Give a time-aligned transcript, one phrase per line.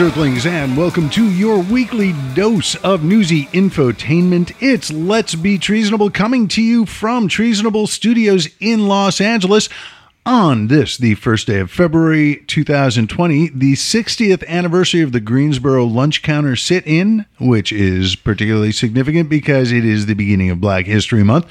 [0.00, 4.54] Earthlings, and welcome to your weekly dose of newsy infotainment.
[4.58, 9.68] It's Let's Be Treasonable coming to you from Treasonable Studios in Los Angeles.
[10.24, 16.22] On this, the first day of February 2020, the 60th anniversary of the Greensboro Lunch
[16.22, 21.24] Counter Sit In, which is particularly significant because it is the beginning of Black History
[21.24, 21.46] Month.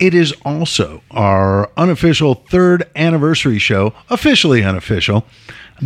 [0.00, 5.24] It is also our unofficial third anniversary show, officially unofficial.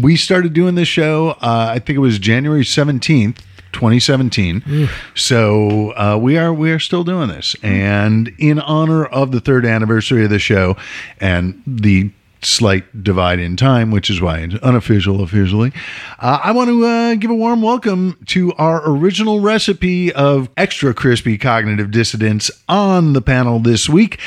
[0.00, 3.38] We started doing this show, uh, I think it was January 17th.
[3.72, 4.88] 2017.
[5.14, 9.66] So uh, we are we are still doing this, and in honor of the third
[9.66, 10.76] anniversary of the show
[11.20, 12.10] and the
[12.42, 15.72] slight divide in time, which is why it's unofficial officially.
[16.18, 20.94] Uh, I want to uh, give a warm welcome to our original recipe of extra
[20.94, 24.20] crispy cognitive dissidence on the panel this week.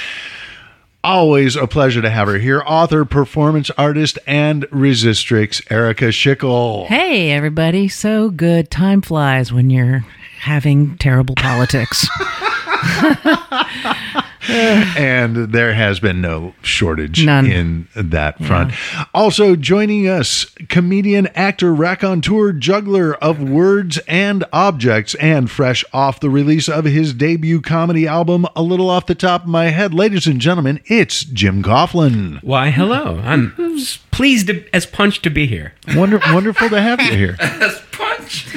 [1.04, 2.62] Always a pleasure to have her here.
[2.64, 6.86] Author, performance artist, and Resistrix, Erica Schickel.
[6.86, 7.88] Hey, everybody.
[7.88, 8.70] So good.
[8.70, 10.06] Time flies when you're
[10.42, 12.08] having terrible politics.
[14.98, 17.46] and there has been no shortage None.
[17.46, 18.74] in that front.
[19.14, 26.30] Also joining us, comedian, actor, raconteur, juggler of words and objects, and fresh off the
[26.30, 30.28] release of his debut comedy album, A Little Off the Top of My Head, ladies
[30.28, 32.42] and gentlemen, it's Jim Coughlin.
[32.44, 33.22] Why, hello.
[33.24, 33.54] I'm
[34.12, 35.74] pleased to, as punch to be here.
[35.96, 37.38] Wonder, wonderful to have you here.
[37.40, 38.48] As punch?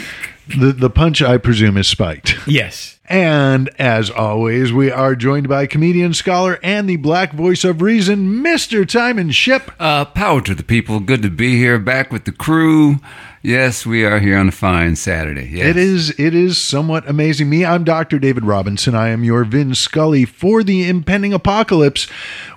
[0.49, 2.37] The, the punch, I presume, is spiked.
[2.47, 2.94] Yes.
[3.07, 8.43] And as always, we are joined by comedian, scholar, and the black voice of reason,
[8.43, 8.89] Mr.
[8.89, 9.71] Timon Ship.
[9.79, 11.01] Uh, power to the people.
[11.01, 13.01] Good to be here, back with the crew.
[13.43, 15.51] Yes, we are here on a fine Saturday.
[15.53, 15.67] Yes.
[15.67, 17.51] It is it is somewhat amazing.
[17.51, 18.19] Me, I'm Dr.
[18.19, 18.95] David Robinson.
[18.95, 22.05] I am your Vin Scully for the impending apocalypse,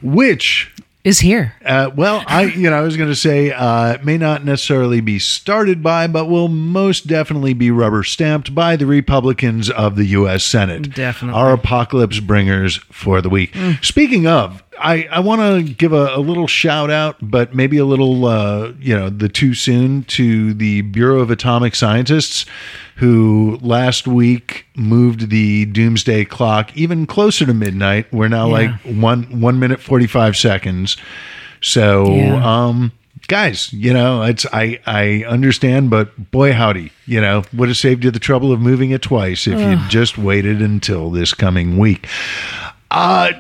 [0.02, 1.54] which Is here.
[1.64, 5.20] uh, well, I you know I was going to say uh, may not necessarily be
[5.20, 10.44] started by, but will most definitely be rubber stamped by the Republicans of the U.S.
[10.44, 10.94] Senate.
[10.94, 11.40] Definitely.
[11.40, 13.56] our apocalypse bringers for the week.
[13.82, 14.64] Speaking of.
[14.80, 18.74] I, I want to give a, a little shout out, but maybe a little, uh,
[18.80, 22.46] you know, the too soon to the Bureau of Atomic Scientists,
[22.98, 28.12] who last week moved the doomsday clock even closer to midnight.
[28.12, 28.54] We're now Yeah.
[28.54, 30.98] like one one minute forty five seconds.
[31.62, 32.66] So, Yeah.
[32.68, 32.92] um,
[33.28, 38.04] guys, you know, it's I I understand, but boy howdy, you know, would have saved
[38.04, 42.08] you the trouble of moving it twice if you'd just waited until this coming week.
[42.92, 43.32] Uh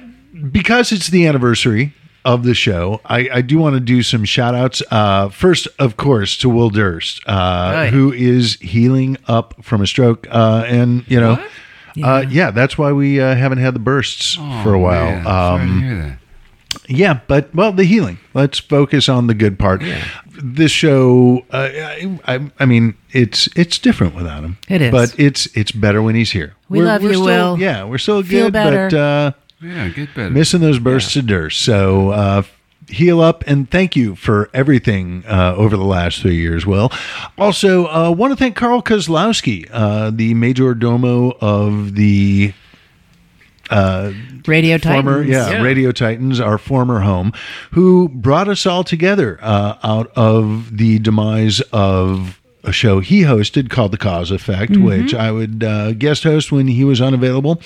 [0.51, 1.93] because it's the anniversary
[2.25, 4.83] of the show, I, I do want to do some shout outs.
[4.91, 7.31] Uh, first, of course, to Will Durst, uh,
[7.73, 7.89] Right.
[7.93, 10.27] who is healing up from a stroke.
[10.29, 11.41] Uh, and, you know,
[12.03, 15.05] Uh, yeah, that's why we uh, haven't had the bursts for a while.
[15.05, 16.17] Man, um, to hear that.
[16.87, 18.19] yeah, but well, the healing.
[18.35, 19.81] Let's focus on the good part.
[20.39, 24.57] This show, uh, I, I, I mean, it's it's different without him.
[24.69, 24.91] It is.
[24.91, 26.53] but it's it's better when he's here.
[26.69, 27.59] We love you, still, Will.
[27.59, 28.89] Yeah, we're still Feel good, better.
[28.91, 29.31] but uh,
[29.61, 30.29] Yeah, get better.
[30.29, 31.61] missing those bursts of Durst.
[31.61, 32.43] So uh,
[32.87, 36.91] heal up and thank you for everything uh, over the last three years, Will.
[37.37, 42.53] Also, uh, want to thank Carl Kozlowski, uh, the major domo of the
[44.47, 45.29] Radio former, Titans.
[45.29, 45.61] yeah, Yeah.
[45.61, 47.33] Radio Titans, our former home,
[47.71, 53.69] who brought us all together uh, out of the demise of a show he hosted
[53.69, 54.83] called The Cause Effect, Mm-hmm.
[54.83, 57.61] which I would uh, guest host when he was unavailable,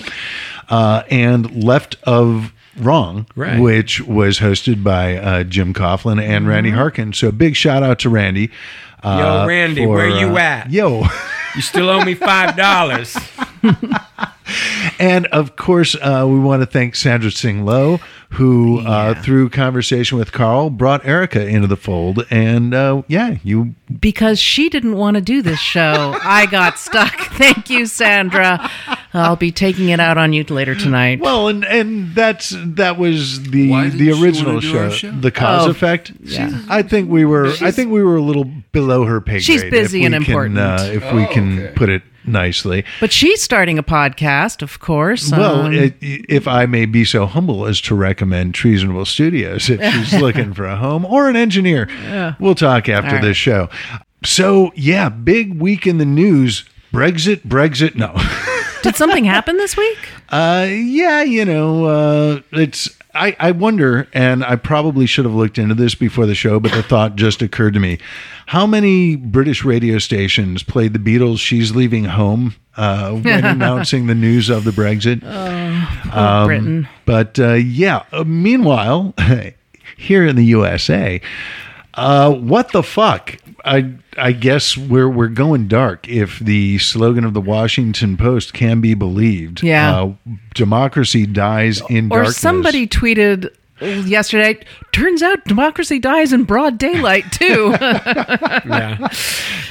[0.68, 3.58] uh, and Left of Wrong, Right.
[3.60, 6.78] which was hosted by uh, Jim Coughlin and Randy Mm-hmm.
[6.78, 7.12] Harkin.
[7.12, 8.50] So big shout out to Randy.
[9.02, 10.70] uh, Yo, Randy, where you at?
[10.70, 11.04] Yo.
[11.54, 13.14] You still owe me five dollars.
[14.98, 18.00] And of course, uh, we want to thank Sandra Tsing Loh,
[18.32, 22.24] who, uh, through conversation with Carl, brought Erica into the fold.
[22.30, 23.74] And uh, yeah, you.
[24.00, 27.14] Because she didn't want to do this show, I got stuck.
[27.32, 28.70] Thank you, Sandra.
[29.14, 31.20] I'll be taking it out on you later tonight.
[31.20, 35.10] Well, and and that's that was the the original wanna show, show?
[35.10, 36.12] the cause Oh, effect.
[36.22, 36.62] yeah.
[36.68, 37.48] I think we were.
[37.60, 39.42] I think we were a little below her pay grade.
[39.42, 40.58] She's busy and can, important.
[40.58, 41.72] uh, if we Oh, can okay.
[41.74, 42.84] put it nicely.
[43.00, 45.30] But she's starting a podcast, of course.
[45.30, 49.80] Well, um, it, if I may be so humble as to recommend Treasonable Studios if
[49.80, 51.88] she's looking for a home or an engineer,
[52.38, 53.22] we'll talk after right.
[53.22, 53.68] this show.
[54.24, 56.64] So, yeah, big week in the news.
[56.92, 58.14] Brexit, Brexit, no.
[58.82, 59.98] did something happen this week?
[60.28, 62.90] uh, yeah, you know, uh, it's.
[63.14, 66.72] I, I wonder, and I probably should have looked into this before the show, but
[66.72, 67.98] the thought just occurred to me.
[68.46, 74.14] How many British radio stations played the Beatles' She's Leaving Home uh, when announcing the
[74.14, 75.22] news of the Brexit?
[76.14, 76.88] Oh, Britain.
[77.04, 79.14] But uh, yeah, uh, meanwhile,
[79.96, 81.20] here in the USA,
[81.94, 83.36] uh, what the fuck?
[83.64, 88.80] I I guess we're we're going dark if the slogan of the Washington Post can
[88.80, 89.62] be believed.
[89.62, 90.02] Yeah.
[90.02, 90.12] uh,
[90.54, 92.36] democracy dies in Or darkness.
[92.38, 94.58] somebody tweeted yesterday.
[94.92, 97.74] Turns out democracy dies in broad daylight too.
[98.64, 99.08] Yeah.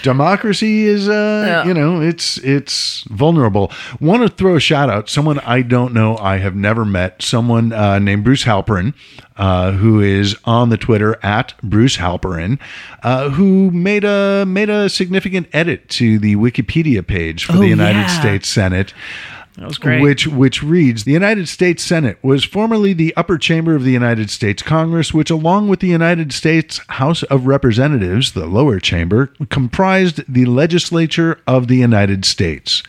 [0.03, 1.65] democracy is uh Yeah.
[1.65, 6.17] you know it's it's vulnerable want to throw a shout out someone i don't know
[6.17, 8.93] i have never met someone uh, named bruce halperin
[9.37, 12.59] uh, who is on the twitter at bruce halperin
[13.03, 17.67] uh, who made a made a significant edit to the wikipedia page for Oh, the
[17.67, 18.19] united yeah.
[18.19, 18.93] states senate
[19.57, 20.01] that was great.
[20.01, 24.29] which which reads the United States Senate was formerly the upper chamber of the United
[24.29, 30.23] States Congress, which along with the United States House of Representatives, the lower chamber, comprised
[30.31, 32.83] the legislature of the United States.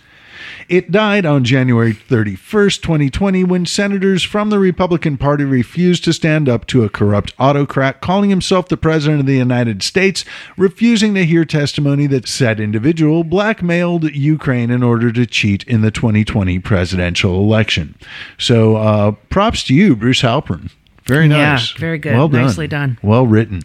[0.69, 6.49] It died on January 31st, 2020, when senators from the Republican Party refused to stand
[6.49, 10.25] up to a corrupt autocrat calling himself the President of the United States,
[10.57, 15.91] refusing to hear testimony that said individual blackmailed Ukraine in order to cheat in the
[15.91, 17.95] 2020 presidential election.
[18.39, 20.71] So, uh, props to you, Bruce Halpern.
[21.05, 21.73] Very nice.
[21.75, 22.15] Yeah, very good.
[22.15, 22.43] Well done.
[22.43, 22.99] Nicely done.
[23.03, 23.63] Well written.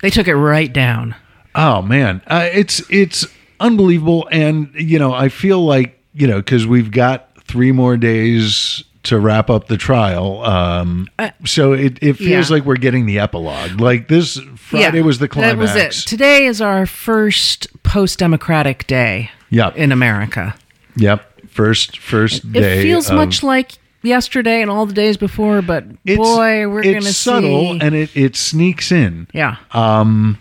[0.00, 1.14] they took it right down.
[1.54, 3.26] Oh man, uh, it's it's
[3.58, 8.84] unbelievable, and you know I feel like you know because we've got three more days
[9.02, 11.08] to wrap up the trial, um,
[11.46, 12.56] so it, it feels yeah.
[12.56, 13.80] like we're getting the epilogue.
[13.80, 15.54] Like this Friday was the climax.
[15.54, 16.06] That was it.
[16.06, 19.30] Today is our first post-democratic day.
[19.48, 19.76] Yep.
[19.76, 20.54] in America.
[20.96, 22.80] Yep, first first day.
[22.80, 23.72] It feels of- much like
[24.02, 27.80] yesterday and all the days before, but boy, we're it's gonna subtle see.
[27.80, 29.26] and it it sneaks in.
[29.32, 29.56] yeah.
[29.72, 30.38] Um,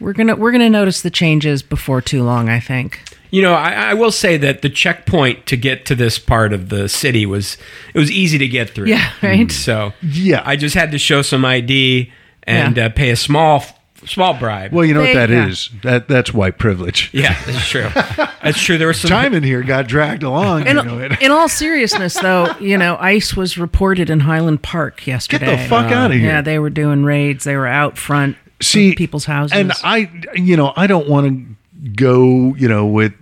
[0.00, 2.48] we're gonna we're gonna notice the changes before too long.
[2.48, 3.02] I think.
[3.32, 6.68] You know, I, I will say that the checkpoint to get to this part of
[6.68, 7.56] the city was
[7.94, 8.86] it was easy to get through.
[8.86, 9.10] Yeah.
[9.22, 9.50] Right.
[9.50, 10.42] So Yeah.
[10.44, 12.12] I just had to show some ID
[12.44, 12.86] and Yeah.
[12.86, 13.64] uh, pay a small
[14.04, 14.72] small bribe.
[14.72, 15.48] Well, you know what They- that yeah.
[15.48, 15.70] is.
[15.82, 17.08] That that's white privilege.
[17.12, 17.88] yeah, that's true.
[18.42, 18.76] That's true.
[18.76, 20.66] There was some Time in here got dragged along.
[20.66, 21.22] In, you know it.
[21.22, 25.46] in all seriousness, though, you know, ICE was reported in Highland Park yesterday.
[25.46, 26.26] Get the fuck out of here.
[26.26, 27.44] Yeah, they were doing raids.
[27.44, 29.56] They were out front see people's houses.
[29.58, 33.12] and i you know i don't want to go you know with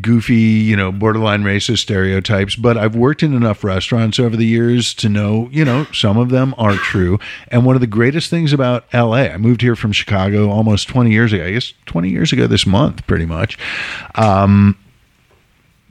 [0.00, 4.92] goofy you know borderline racist stereotypes but i've worked in enough restaurants over the years
[4.94, 7.18] to know you know some of them are true.
[7.48, 11.10] And one of the greatest things about la i moved here from chicago almost 20
[11.10, 13.58] years ago i guess 20 years ago this month pretty much.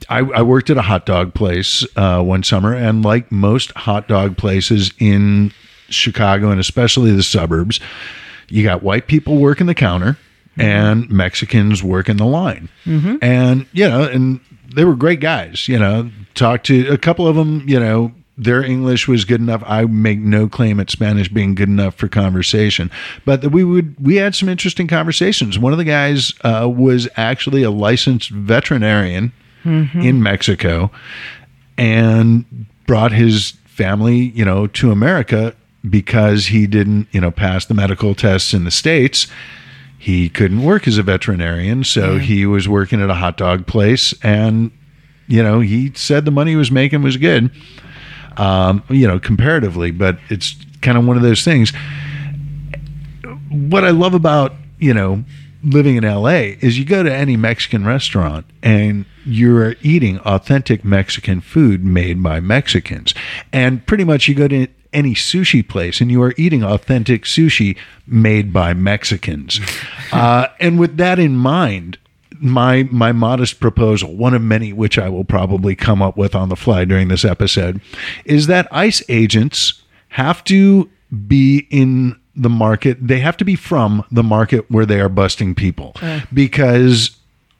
[0.08, 4.08] I, I worked at a hot dog place uh, one summer, and like most hot
[4.08, 5.52] dog places in
[5.88, 7.80] Chicago and especially the suburbs,
[8.48, 10.16] you got white people working the counter
[10.56, 10.60] Mm-hmm.
[10.60, 12.68] and Mexicans working the line.
[12.84, 13.16] Mm-hmm.
[13.20, 14.40] And, you know, and
[14.74, 18.62] they were great guys, you know, talked to a couple of them, you know, their
[18.62, 19.62] English was good enough.
[19.66, 22.90] I make no claim at Spanish being good enough for conversation,
[23.24, 25.58] but we would we had some interesting conversations.
[25.58, 29.32] One of the guys uh, was actually a licensed veterinarian
[29.64, 30.00] mm-hmm.
[30.00, 30.90] in Mexico,
[31.78, 32.44] and
[32.86, 35.54] brought his family, you know, to America
[35.88, 39.28] because he didn't, you know, pass the medical tests in the states.
[40.06, 44.14] He couldn't work as a veterinarian, so he was working at a hot dog place,
[44.22, 44.70] and
[45.26, 47.50] you know, he said the money he was making was good
[48.36, 51.72] um, you know, comparatively, but it's kind of one of those things.
[53.50, 55.24] What I love about, you know,
[55.62, 61.40] living in LA is you go to any Mexican restaurant and you're eating authentic Mexican
[61.40, 63.14] food made by Mexicans.
[63.52, 67.76] And pretty much you go to any sushi place and you are eating authentic sushi
[68.06, 69.60] made by Mexicans.
[70.12, 71.98] uh, and with that in mind,
[72.40, 76.48] my my modest proposal, one of many which I will probably come up with on
[76.48, 77.80] the fly during this episode,
[78.24, 80.90] is that ICE agents have to
[81.26, 82.98] be in the market.
[83.06, 85.94] They have to be from the market where they are busting people,
[86.32, 87.16] because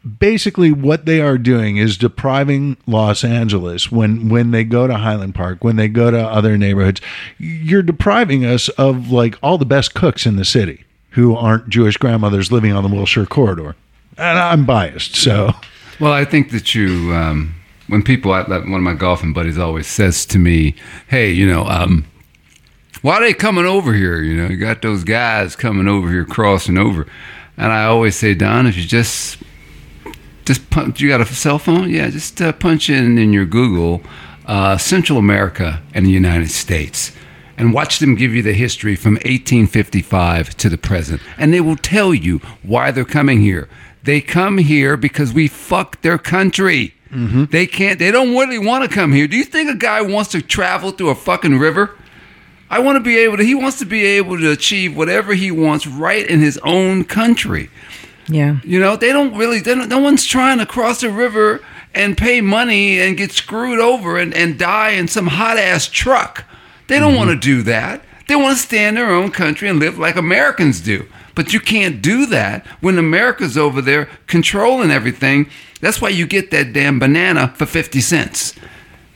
[0.06, 5.34] basically what they are doing is depriving Los Angeles when when they go to Highland
[5.34, 7.00] Park, when they go to other neighborhoods,
[7.38, 11.96] you're depriving us of like all the best cooks in the city who aren't Jewish
[11.96, 13.75] grandmothers living on the Wilshire corridor.
[14.18, 15.52] And I'm biased, so
[15.98, 17.54] Well, I think that you, um,
[17.88, 20.75] when people, I, one of my golfing buddies always says to me,
[21.08, 22.04] "Hey, you know, um,
[23.02, 24.20] why are they coming over here?
[24.20, 27.06] You know, you got those guys coming over here, crossing over."
[27.56, 29.38] And I always say, Don, if you just
[30.46, 31.90] just punch, you got a cell phone?
[31.90, 34.02] Yeah, just uh, punch in in your Google
[34.46, 37.12] uh, Central America and the United States.
[37.58, 41.22] And watch them give you the history from 1855 to the present.
[41.38, 43.68] And they will tell you why they're coming here.
[44.02, 46.94] They come here because we fucked their country.
[47.46, 49.26] They can't, they don't really want to come here.
[49.26, 51.96] Do you think a guy wants to travel through a fucking river?
[52.68, 55.50] I want to be able to, he wants to be able to achieve whatever he
[55.50, 57.70] wants right in his own country.
[58.28, 58.59] Yeah.
[58.64, 59.61] You know, they don't really.
[59.61, 61.62] They don't, no one's trying to cross a river
[61.95, 66.45] and pay money and get screwed over and, and die in some hot ass truck.
[66.88, 67.18] They don't mm-hmm.
[67.18, 68.04] want to do that.
[68.28, 71.06] They want to stay in their own country and live like Americans do.
[71.35, 75.49] But you can't do that when America's over there controlling everything.
[75.80, 78.54] That's why you get that damn banana for 50 cents.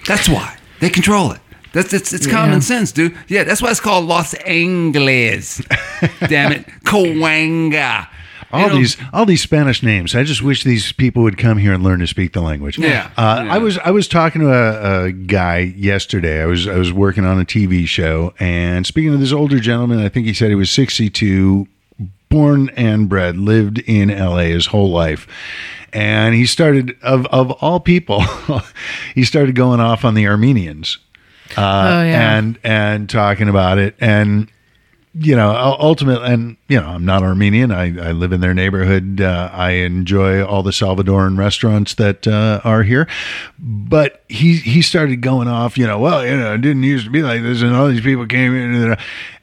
[0.07, 0.57] That's why.
[0.81, 1.41] They control it.
[1.73, 3.17] That's it's, it's common sense, dude.
[3.29, 5.63] Yeah, that's why it's called Los Angeles.
[6.27, 6.67] Damn it.
[6.85, 8.09] Coanga.
[8.53, 10.15] All You know- these all these Spanish names.
[10.15, 12.79] I just wish these people would come here and learn to speak the language.
[12.79, 13.11] Yeah.
[13.17, 13.55] Uh, Yeah.
[13.55, 16.43] I was I was talking to a, a guy yesterday.
[16.43, 19.99] I was I was working on a TV show and speaking to this older gentleman.
[20.01, 21.69] I think he said he was sixty two,
[22.29, 24.51] born and bred, lived in L.A.
[24.51, 25.27] his whole life.
[25.93, 28.23] And he started of of all people,
[29.15, 30.99] he started going off on the Armenians
[31.57, 31.61] oh
[32.03, 32.37] yeah.
[32.39, 34.49] and and talking about it and
[35.15, 35.51] you know
[35.81, 39.71] ultimately and you know i'm not armenian i, I live in their neighborhood uh, i
[39.71, 43.09] enjoy all the salvadoran restaurants that uh, are here
[43.59, 47.11] but he he started going off you know well you know it didn't used to
[47.11, 48.97] be like this and all these people came in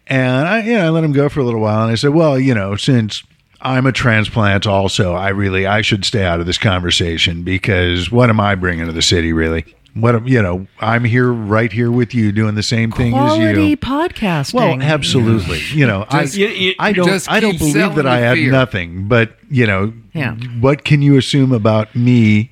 [0.07, 2.11] and i you know i let him go for a little while and i said
[2.11, 3.23] well you know since
[3.59, 5.13] I'm a transplant also.
[5.13, 8.91] I really I should stay out of this conversation because what am I bringing to
[8.91, 9.65] the city really?
[9.99, 13.57] What you know, I'm here right here with you doing the same thing Quality as
[13.69, 13.77] you.
[13.77, 14.53] podcasting.
[14.53, 15.61] Well, absolutely.
[15.73, 18.25] You know, Just- I You- you- I don't just I don't believe that I the
[18.27, 20.35] have nothing, but you know, Yeah.
[20.59, 22.51] what can you assume about me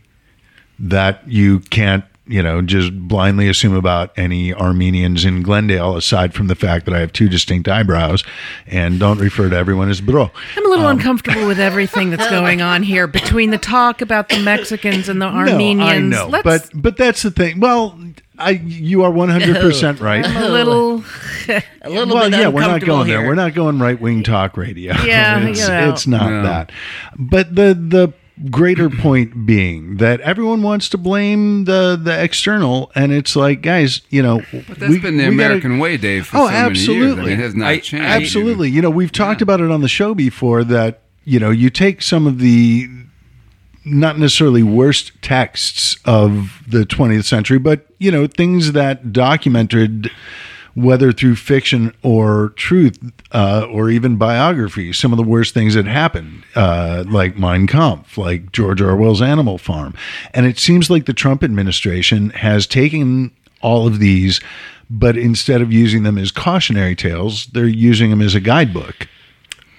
[0.79, 6.47] that you can't you know, just blindly assume about any Armenians in Glendale, aside from
[6.47, 8.23] the fact that I have two distinct eyebrows
[8.65, 10.31] and don't refer to everyone as bro.
[10.55, 14.29] I'm a little um, uncomfortable with everything that's going on here between the talk about
[14.29, 15.75] the Mexicans and the Armenians.
[15.75, 17.59] No, I know, Let's, but but that's the thing.
[17.59, 17.99] Well,
[18.37, 20.25] I you are one hundred percent right.
[20.25, 21.03] I'm a little.
[21.81, 23.27] A little well, bit yeah, we're not uncomfortable going there.
[23.27, 24.95] We're not going right wing talk radio.
[25.03, 25.89] Yeah, it's, you know.
[25.91, 26.41] it's not No.
[26.41, 26.71] that.
[27.15, 28.13] But the the
[28.51, 34.01] greater point being that everyone wants to blame the the external, and it's like, guys,
[34.09, 36.65] you know, But that's been the American way, Dave, for Oh, so many years.
[36.67, 37.23] I absolutely.
[37.23, 38.05] mean, it has not I- changed.
[38.05, 38.69] Absolutely.
[38.69, 42.01] You know, we've talked about it on the show before that, you know, you take
[42.01, 42.89] some of the
[43.85, 50.09] not necessarily worst texts of the 20th century, but, you know, things that documented
[50.75, 52.99] whether through fiction or truth
[53.31, 58.17] uh, or even biography, some of the worst things that happened, uh, like Mein Kampf,
[58.17, 59.95] like George Orwell's Animal Farm.
[60.33, 64.41] And it seems like the Trump administration has taken all of these,
[64.89, 69.07] but instead of using them as cautionary tales, they're using them as a guidebook.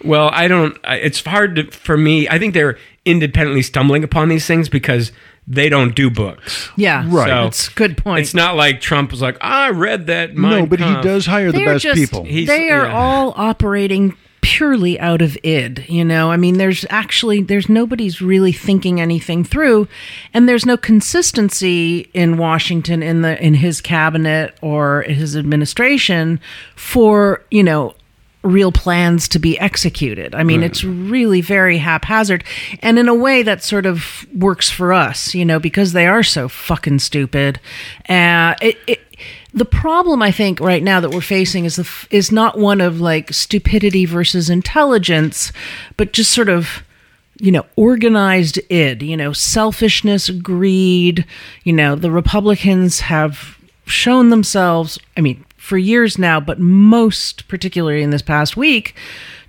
[0.03, 0.79] Well, I don't.
[0.85, 2.29] It's hard to, for me.
[2.29, 5.13] I think they're independently stumbling upon these things because
[5.49, 6.69] they don't do books.
[6.77, 7.29] Yeah, Right.
[7.29, 8.21] So That's good point.
[8.23, 10.35] It's not like Trump was like, I read that.
[10.37, 12.25] no, Mein but he does hire the They're best just- people.
[12.25, 12.97] He's- they are yeah.
[12.99, 18.53] all operating purely out of id you know i mean there's actually there's nobody's really
[18.53, 19.89] thinking anything through
[20.33, 26.39] and there's no consistency in washington in the in his cabinet or his administration
[26.77, 27.93] for you know
[28.47, 30.35] real plans to be executed.
[30.35, 32.45] I mean, it's really very haphazard
[32.81, 36.23] and in a way that sort of works for us, you know, because they are
[36.23, 37.61] so fucking stupid.
[38.09, 39.01] Uh, it, it,
[39.53, 42.81] the problem I think right now that we're facing is the f- is not one
[42.81, 45.53] of like stupidity versus intelligence,
[45.97, 46.83] but just sort of
[47.39, 51.27] you know, organized id, you know, selfishness, greed.
[51.65, 58.03] You know, the Republicans have shown themselves, I mean, for years now, but most particularly
[58.03, 58.95] in this past week,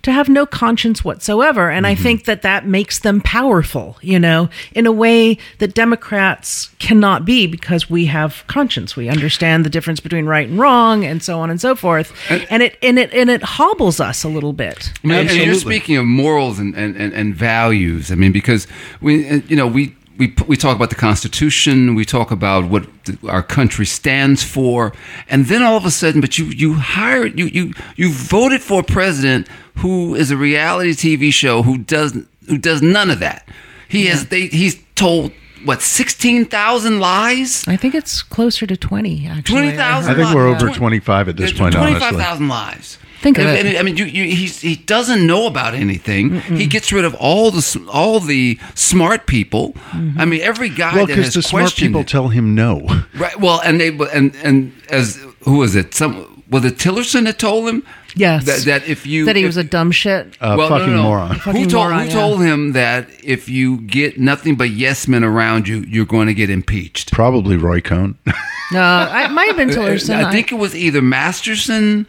[0.01, 1.69] to have no conscience whatsoever.
[1.69, 6.69] And I think that that makes them powerful, you know, in a way that Democrats
[6.79, 8.95] cannot be because we have conscience.
[8.95, 12.13] We understand the difference between right and wrong and so on and so forth.
[12.49, 14.91] And it and it and it hobbles us a little bit.
[15.03, 18.11] I mean, and you're speaking of morals and, and, and, and values.
[18.11, 18.65] I mean, because
[19.01, 22.85] we, uh, you know, we, we, we talk about the Constitution, we talk about what
[23.05, 24.93] the, our country stands for,
[25.29, 28.81] and then all of a sudden, but you you hired you you you voted for
[28.81, 29.47] a president
[29.77, 33.47] who is a reality TV show who does who does none of that.
[33.89, 35.31] He has they he's told
[35.65, 37.63] what sixteen thousand lies.
[37.67, 39.59] I think it's closer to 20, actually.
[39.71, 40.63] 20,000 I think we're lies.
[40.63, 42.23] over 25 at this point, Twenty-five honestly.
[42.23, 42.97] thousand lies.
[43.21, 43.65] Think of And- it.
[43.65, 46.39] and, I mean, you, you, he's, he doesn't know about anything.
[46.41, 49.75] He gets rid of all the all the smart people.
[50.17, 52.87] I mean, every guy Well, because the smart people it- tell him no.
[53.17, 53.39] right?
[53.39, 55.93] Well, and they and and as who was it?
[55.95, 57.83] Some was it Tillerson that told him?
[58.15, 58.45] Yes.
[58.45, 60.37] that, that if you that he if- was a dumb shit.
[60.41, 61.35] A fucking moron.
[61.37, 62.13] Who told moron, who yeah.
[62.13, 66.33] told him that if you get nothing but yes men around you, you're going to
[66.33, 67.11] get impeached?
[67.11, 68.17] Probably Roy Cohn.
[68.69, 70.15] No, Uh, it might have been Tillerson.
[70.25, 72.05] I think it was either Masterson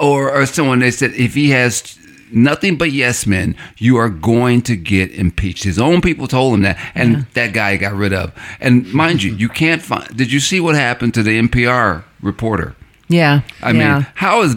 [0.00, 0.78] or, or someone.
[0.80, 1.98] They said if he has
[2.30, 5.64] nothing but yes men, you are going to get impeached.
[5.64, 8.32] His own people told him that, and that guy got rid of.
[8.60, 10.14] And mind you, you can't find.
[10.16, 12.74] Did you see what happened to the NPR reporter?
[13.08, 13.40] Yeah.
[13.62, 13.94] I yeah.
[13.94, 14.56] mean, how is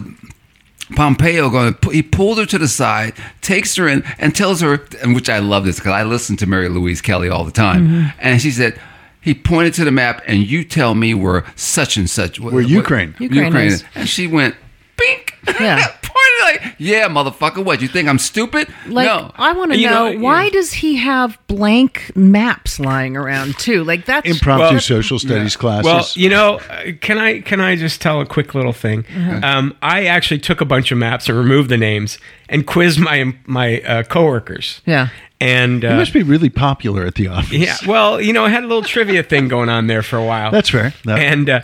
[0.94, 1.88] Pompeo going to?
[1.90, 5.38] He pulled her to the side, takes her in, and tells her, and which I
[5.38, 8.18] love this because I listen to Mary Louise Kelly all the time, Mm-hmm.
[8.20, 8.78] and she said.
[9.24, 12.40] He pointed to the map, and you tell me where such and such.
[12.40, 13.14] Where Ukraine.
[13.20, 13.84] Ukraine is.
[13.94, 14.56] and she went,
[14.96, 15.86] "Bink." Yeah.
[16.02, 17.64] pointed like, "Yeah, motherfucker.
[17.64, 18.68] What you think I'm stupid?
[18.86, 20.50] Like, no, I want to You know, know, why yeah.
[20.50, 23.84] does he have blank maps lying around too?
[23.84, 25.84] Like that's Impromptu Well- social studies classes.
[25.84, 29.04] Well, you know, uh, can I can I just tell a quick little thing?
[29.04, 29.44] Mm-hmm.
[29.44, 32.18] Um, I actually took a bunch of maps and removed the names
[32.48, 34.80] and quizzed my my uh, coworkers.
[34.86, 35.08] Yeah.
[35.40, 37.52] and you uh, must be really popular at the office.
[37.52, 40.24] yeah, well, you know, I had a little trivia thing going on there for a
[40.24, 40.50] while.
[40.50, 40.92] That's fair.
[41.04, 41.60] That- and uh,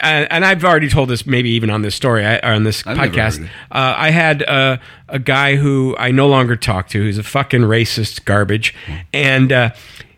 [0.00, 2.96] and and I've already told this, maybe even on this story, or on this I've
[2.96, 3.44] podcast.
[3.70, 4.78] Uh, I had uh,
[5.08, 8.74] a guy who I no longer talk to, who's a fucking racist garbage,
[9.12, 9.70] and uh,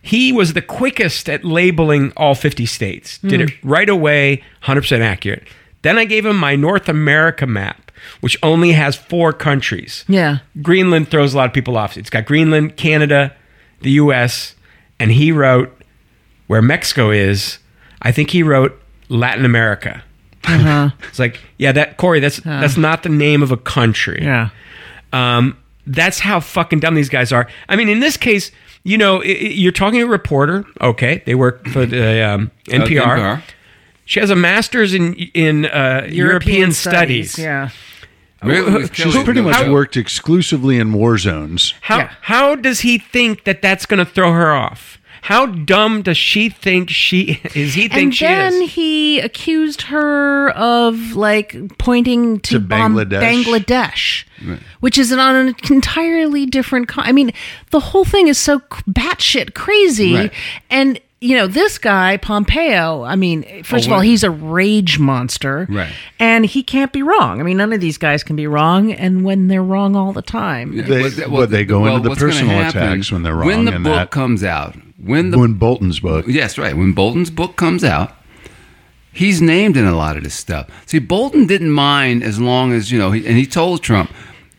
[0.03, 3.19] he was the quickest at labeling all 50 states.
[3.19, 5.45] Did it right away, 100% accurate.
[5.83, 10.05] Then I gave him my North America map, which only has four countries.
[10.09, 10.39] Yeah.
[10.61, 11.97] Greenland throws a lot of people off.
[11.97, 13.35] It's got Greenland, Canada,
[13.81, 14.57] the U.S.,
[14.99, 15.73] and he wrote
[16.49, 17.59] where Mexico is.
[18.01, 18.81] I think he wrote
[19.12, 20.02] Latin America.
[20.45, 20.90] Uh-huh.
[21.09, 24.21] It's like, yeah, that Corey, that's that's not the name of a country.
[24.23, 24.49] Yeah.
[25.12, 27.49] Um, that's how fucking dumb these guys are.
[27.69, 28.50] I mean, in this case,
[28.85, 30.64] you know, i- i- you're talking to a reporter.
[30.81, 33.42] Okay, they work for the um, Uh, NPR.
[34.04, 37.38] She has a master's in in uh, European, studies.
[37.38, 37.69] Yeah.
[38.42, 41.75] Mary Louise She's pretty much How- worked exclusively in war zones.
[41.83, 42.11] How Yeah.
[42.23, 44.91] how does he think that that's going to throw her off?
[45.23, 47.75] How dumb does she think she is?
[47.75, 48.31] He think she is.
[48.31, 53.44] And then he accused her of like pointing to, To bomb Bangladesh.
[53.44, 54.25] Bangladesh,
[54.81, 56.88] which is on an entirely different.
[56.88, 57.33] Con- I mean,
[57.70, 60.14] the whole thing is so c- batshit crazy.
[60.14, 60.33] Right.
[60.70, 63.05] And you know, this guy Pompeo.
[63.05, 65.92] I mean, first of Oh, all, he's a rage monster, Right.
[66.18, 67.38] And he can't be wrong.
[67.38, 70.20] I mean, none of these guys can be wrong, and when they're wrong all the
[70.20, 70.77] time.
[70.77, 73.37] They, Well, well, they go well, into the what's gonna personal happen attacks when they're
[73.37, 73.46] wrong.
[73.46, 76.27] When the and book that, comes out, when the when Bolton's book.
[76.29, 76.77] Yes, right.
[76.77, 78.15] When Bolton's book comes out,
[79.12, 80.69] he's named in a lot of this stuff.
[80.87, 84.11] See, Bolton didn't mind as long as, you know, he, and he told Trump,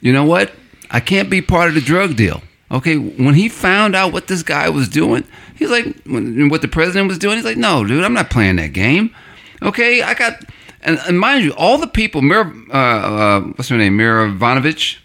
[0.02, 0.52] you know what?
[0.92, 2.42] I can't be part of the drug deal.
[2.72, 5.24] Okay, when he found out what this guy was doing,
[5.56, 8.56] he's like, when, what the president was doing, he's like, no, dude, I'm not playing
[8.56, 9.14] that game.
[9.62, 10.44] Okay, I got,
[10.82, 15.00] and, and mind you, all the people, Mira, uh, uh, what's her name, Mira Ivanovich,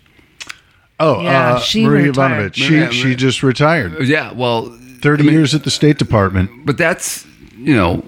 [1.01, 2.17] Oh, Yeah, uh, she Maria retired.
[2.57, 2.57] Ivanovich.
[2.57, 4.09] She, Maria- she just retired.
[4.09, 6.51] yeah, well, 30 I mean- years at the State Department.
[6.65, 8.05] but that's you know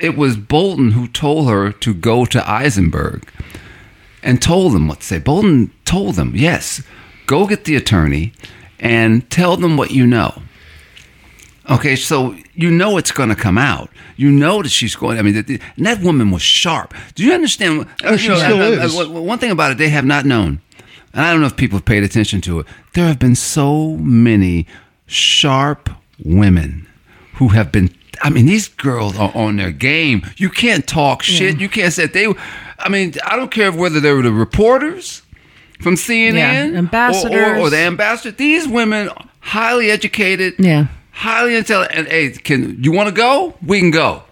[0.00, 3.22] it was bolton who told her to go to eisenberg
[4.22, 5.18] and told them what to say.
[5.18, 6.82] Bolton told them yes
[7.26, 8.32] go get the attorney
[8.80, 10.42] and tell them what you know.
[11.70, 13.88] Okay so you know it's going to come out.
[14.16, 16.92] You know that she's going i mean that, that woman was sharp.
[17.14, 18.96] Do you understand Oh, she you know, still I- I- is.
[19.00, 20.60] I- one thing about it they have not known.
[21.12, 22.66] And i don't know if people have paid attention to it.
[22.94, 24.66] There have been so many
[25.06, 25.88] sharp
[26.24, 26.86] women
[27.34, 30.22] who have been I mean these girls are on their game.
[30.36, 31.60] You can't talk shit.
[31.60, 32.32] You can't say they
[32.78, 35.22] I mean I don't care whether they were the reporters
[35.80, 37.58] from CNN Yeah, or- or, ambassadors.
[37.58, 38.30] or the ambassador.
[38.36, 40.86] These women highly educated, Yeah.
[41.10, 43.54] highly intelligent and hey, can you want to go?
[43.64, 44.22] We can go.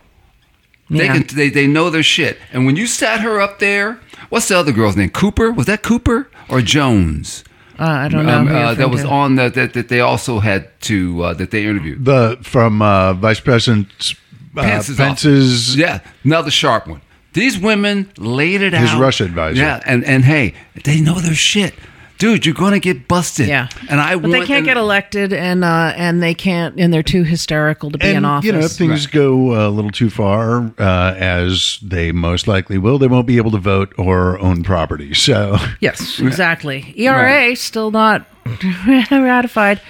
[0.89, 1.15] They Yeah.
[1.23, 2.39] can they, they know their shit.
[2.53, 5.11] And when you sat her up there, what's the other girl's name?
[5.11, 5.51] Cooper?
[5.51, 7.43] Was that Cooper or Jones?
[7.83, 8.39] Uh, I don't know.
[8.39, 9.09] Um, who uh, that was to.
[9.09, 12.05] on the, that that they also had to uh, that they interviewed.
[12.05, 14.15] The From uh, Vice President
[14.57, 15.77] uh, Pence's Pence's.
[15.77, 17.01] yeah, another sharp one.
[17.33, 18.93] These women laid it His out.
[18.93, 19.61] His Russia advisor.
[19.61, 21.75] Yeah, and and hey, they know their shit,
[22.23, 22.47] dude.
[22.47, 23.49] You're gonna get busted.
[23.49, 26.79] Yeah, and I but want, they can't and- get elected, and uh, and they can't,
[26.79, 28.47] and they're too hysterical to be in And, office.
[28.47, 29.13] you know, if things Right.
[29.15, 33.51] go a little too far, uh, as they most likely will, they won't be able
[33.51, 35.15] to vote or own property.
[35.15, 36.95] So, yes, exactly.
[36.97, 38.27] ERA still not
[39.11, 39.81] ratified.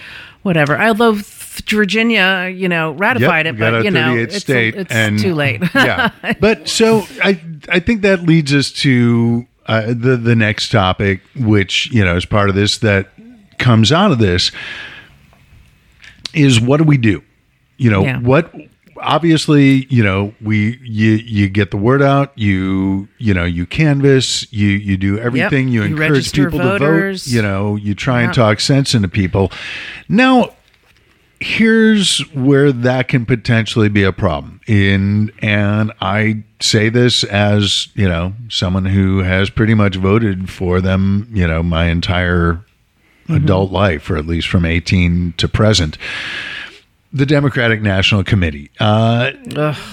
[0.42, 0.76] Whatever.
[0.80, 1.26] Although th-
[1.68, 5.62] Virginia, you know, ratified Yep, it, but you know, it's, state it's and too late.
[5.74, 6.10] yeah.
[6.40, 11.90] But so I I think that leads us to uh, the the next topic, which
[11.92, 13.08] you know is part of this that
[13.58, 14.50] comes out of this
[16.34, 17.22] is what do we do?
[17.76, 18.18] You know Yeah.
[18.20, 18.52] what.
[19.04, 22.32] Obviously, you know we you you get the word out.
[22.38, 24.46] You you know you canvas.
[24.52, 25.68] You you do everything.
[25.68, 27.24] You, You encourage people voters.
[27.24, 27.34] to vote.
[27.36, 29.50] You know you try and talk sense into people.
[30.08, 30.50] Now
[31.42, 38.08] here's where that can potentially be a problem in and i say this as you
[38.08, 42.64] know someone who has pretty much voted for them you know my entire
[43.28, 45.98] adult life, or at least from 18 to present.
[47.12, 49.32] The Democratic National Committee uh,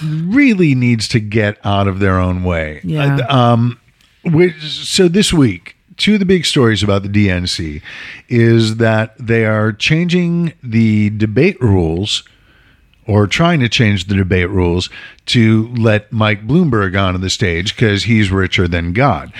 [0.02, 2.80] really needs to get out of their own way.
[2.82, 3.16] Yeah.
[3.16, 3.80] Uh, um,
[4.24, 7.82] which, so this week, two of the big stories about the DNC
[8.28, 12.24] is that they are changing the debate rules
[13.06, 14.88] or trying to change the debate rules
[15.26, 19.32] to let Mike Bloomberg onto the stage because he's richer than God.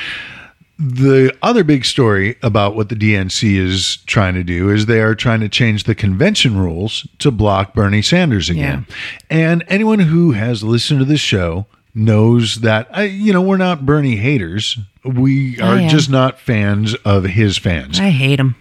[0.78, 5.14] The other big story about what the DNC is trying to do is they are
[5.14, 8.86] trying to change the convention rules to block Bernie Sanders again.
[9.28, 13.84] And anyone who has listened to this show knows that I, you know we're not
[13.84, 14.78] Bernie haters.
[15.04, 15.88] We are am.
[15.88, 17.98] just not fans of his fans.
[18.00, 18.56] I hate him.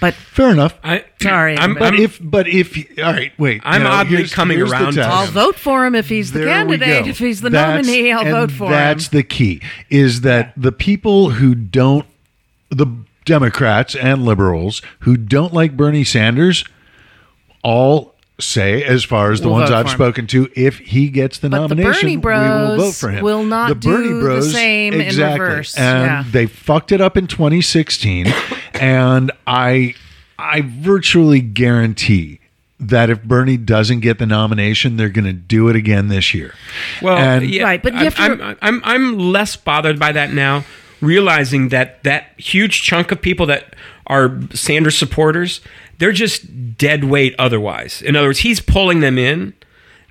[0.00, 0.74] But Fair enough.
[0.84, 3.62] I, Sorry, I'm, but But I'm- if but if all right, wait.
[3.64, 5.08] I'm no, oddly here's- coming here's the around to test.
[5.10, 7.04] I'll vote for him if he's the There we candidate.
[7.04, 7.10] go.
[7.10, 8.70] If he's the That's- nominee, I'll and vote for him.
[8.72, 9.18] That's him.
[9.18, 9.62] the key.
[9.90, 12.04] Is that the people who don't
[12.70, 12.86] the
[13.24, 16.64] Democrats and liberals who don't like Bernie Sanders
[17.62, 19.92] all say, as far as the We'll ones I've him.
[19.92, 23.10] spoken to, if he gets the But the nomination, Bernie we will Bros vote for
[23.10, 23.24] him.
[23.24, 25.40] will not the Bernie do the Bros, same in exactly.
[25.40, 25.76] reverse.
[25.76, 26.24] And Yeah.
[26.30, 28.26] they fucked it up in 2016,
[28.74, 29.94] and I,
[30.38, 32.40] I virtually guarantee.
[32.80, 36.54] That if Bernie doesn't get the nomination, they're going to do it again this year.
[37.00, 40.32] Well, And- yeah, Right, but you I'm, to- I'm, I'm, I'm less bothered by that
[40.34, 40.64] now,
[41.00, 43.74] realizing that that huge chunk of people that
[44.08, 45.60] are Sanders supporters,
[46.04, 48.02] they're just dead weight otherwise.
[48.02, 49.54] In other words, he's pulling them in.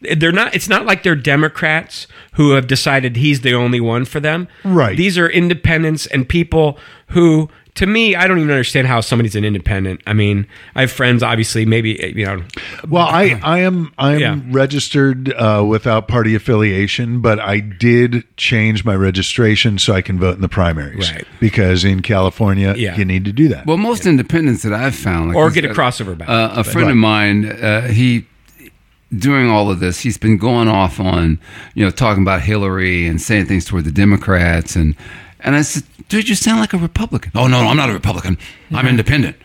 [0.01, 0.55] They're not.
[0.55, 4.47] It's not like they're Democrats who have decided he's the only one for them.
[4.65, 4.97] Right.
[4.97, 6.79] These are independents and people
[7.09, 10.01] who, to me, I don't even understand how somebody's an independent.
[10.05, 12.43] I mean, I have friends, obviously, maybe you know,
[12.87, 14.39] Well, I, I am I am Yeah.
[14.51, 20.35] registered uh, without party affiliation, but I did change my registration so I can vote
[20.35, 21.11] in the primaries.
[21.11, 21.25] Right.
[21.39, 22.95] Because in California, Yeah.
[22.95, 23.65] you need to do that.
[23.65, 26.29] Well, most independents that I've found, like or get a crossover ballot.
[26.29, 28.25] Uh, a friend of mine, uh, he
[29.15, 31.39] during all of this, he's been going off on
[31.75, 34.95] you know talking about Hillary and saying things toward the Democrats, and
[35.43, 37.31] and I said, dude, you sound like a Republican.
[37.35, 38.37] Oh no, no, I'm not a Republican.
[38.71, 39.35] I'm independent.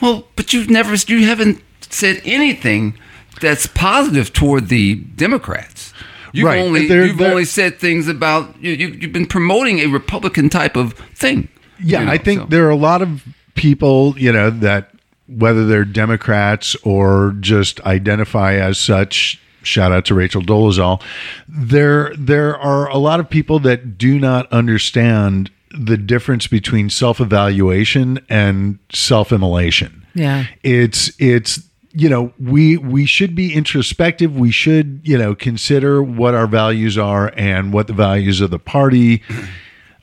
[0.00, 2.98] Well, but you've never, you haven't said anything
[3.40, 5.92] that's positive toward the Democrats.
[6.32, 6.58] You've Right.
[6.60, 8.88] only They're- you've they're- only said things about you, you.
[9.00, 11.48] You've been promoting a Republican type of thing.
[11.82, 12.46] yeah, you know, I think so.
[12.48, 13.22] there are a lot of
[13.54, 14.90] people, you know, that
[15.26, 19.40] whether they're Democrats or just identify as such.
[19.62, 21.02] Shout out to Rachel Dolezal.
[21.48, 28.20] There, there are a lot of people that do not understand the difference between self-evaluation
[28.28, 30.06] and self-immolation.
[30.14, 30.46] Yeah.
[30.64, 31.60] it's it's
[31.92, 36.98] you know we we should be introspective we should you know consider what our values
[36.98, 39.22] are and what the values of the party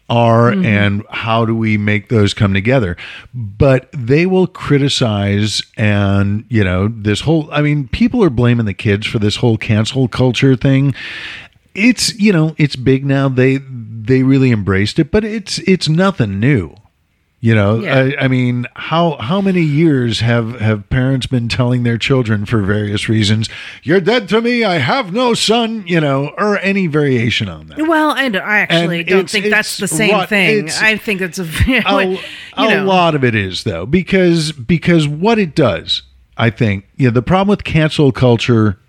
[0.10, 0.65] are mm-hmm.
[0.65, 2.96] and how do we make those come together.
[3.34, 8.74] But they will criticize and you know this whole i mean people are blaming the
[8.74, 10.93] kids for this whole cancel culture thing.
[11.74, 13.30] It's you know it's big now.
[13.30, 16.74] They they really embraced it but it's it's nothing new
[17.39, 18.10] you know Yeah.
[18.19, 22.62] I, I mean how how many years have have parents been telling their children for
[22.63, 23.47] various reasons
[23.84, 27.78] you're dead to me i have no son you know or any variation on that
[27.88, 30.69] Well, and I actually And don't think that's the same rot- thing.
[30.82, 31.43] I think it's a,
[31.86, 32.17] a,
[32.58, 36.02] a lot of it is though because because what it does
[36.38, 38.80] i think you know the problem with cancel culture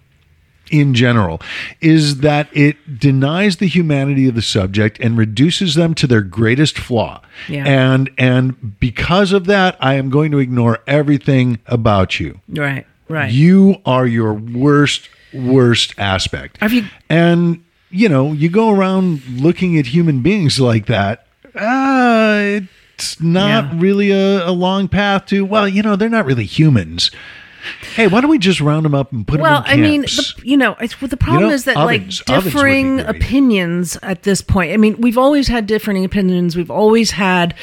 [0.71, 1.41] in general
[1.81, 6.79] is that it denies the humanity of the subject and reduces them to their greatest
[6.79, 7.65] flaw Yeah.
[7.67, 12.87] and and because of that i am going to ignore everything about you Right.
[13.09, 13.31] Right.
[13.33, 19.79] you are your worst worst aspect Have you- and you know you go around looking
[19.79, 22.61] at human beings like that uh,
[22.95, 23.81] it's not Yeah.
[23.81, 27.11] really a, a long path to well you know they're not really humans
[27.95, 30.03] hey why don't we just round them up and put well, them Well, I mean,
[30.03, 33.01] the, you know, well, the problem know, is that ovens- like ovens would be differing
[33.01, 34.73] opinions at this point.
[34.73, 36.57] I mean, we've always had differing opinions.
[36.57, 37.55] We've always had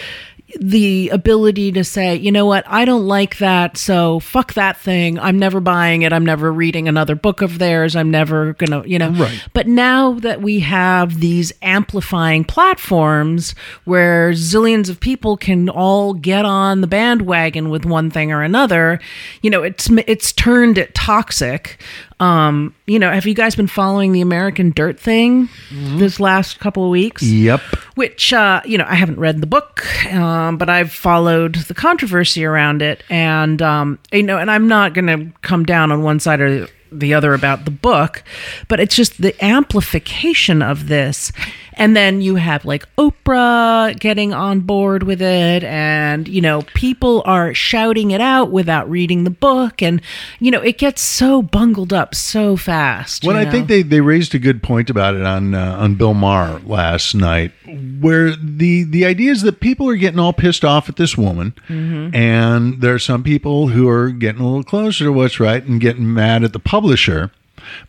[0.60, 5.20] the ability to say, you know what, I don't like that, so fuck that thing.
[5.20, 6.14] I'm never buying it.
[6.14, 7.96] I'm never reading another book of theirs.
[7.96, 9.12] I'm never gonna, you know.
[9.12, 9.44] Right.
[9.54, 16.46] But now that we have these amplifying platforms where zillions of people can all get
[16.46, 19.00] on the bandwagon with one thing or another,
[19.42, 21.80] you know, it's it's turned it toxic.
[22.20, 25.50] Um, you know, have you guys been following the American Dirt thing
[25.98, 27.22] this last couple of weeks?
[27.22, 27.60] yep.
[27.96, 32.46] Which uh, you know I haven't read the book, um, but I've followed the controversy
[32.46, 36.20] around it, and um, you know, and I'm not going to come down on one
[36.20, 38.24] side or the other about the book,
[38.68, 41.32] but it's just the amplification of this,
[41.78, 47.22] And then you have like Oprah getting on board with it, and you know, people
[47.26, 50.02] are shouting it out without reading the book, and
[50.40, 53.26] you know, it gets so bungled up so fast.
[53.26, 53.52] Well, I know?
[53.52, 57.14] think they, they raised a good point about it on uh, on Bill Maher last
[57.14, 57.52] night,
[58.00, 61.54] where the the idea is that people are getting all pissed off at this woman,
[61.68, 62.16] Mm-hmm.
[62.16, 65.82] and there are some people who are getting a little closer to what's right and
[65.82, 67.32] getting mad at the publisher.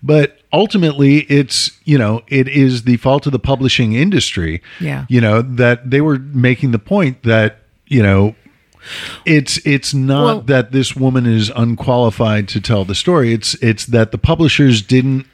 [0.02, 4.62] But ultimately, it's you know it is the fault of the publishing industry.
[4.80, 5.06] Yeah.
[5.08, 8.34] you know that they were making the point that you know
[9.24, 13.32] it's it's not Well- that this woman is unqualified to tell the story.
[13.32, 15.26] It's it's that the publishers didn't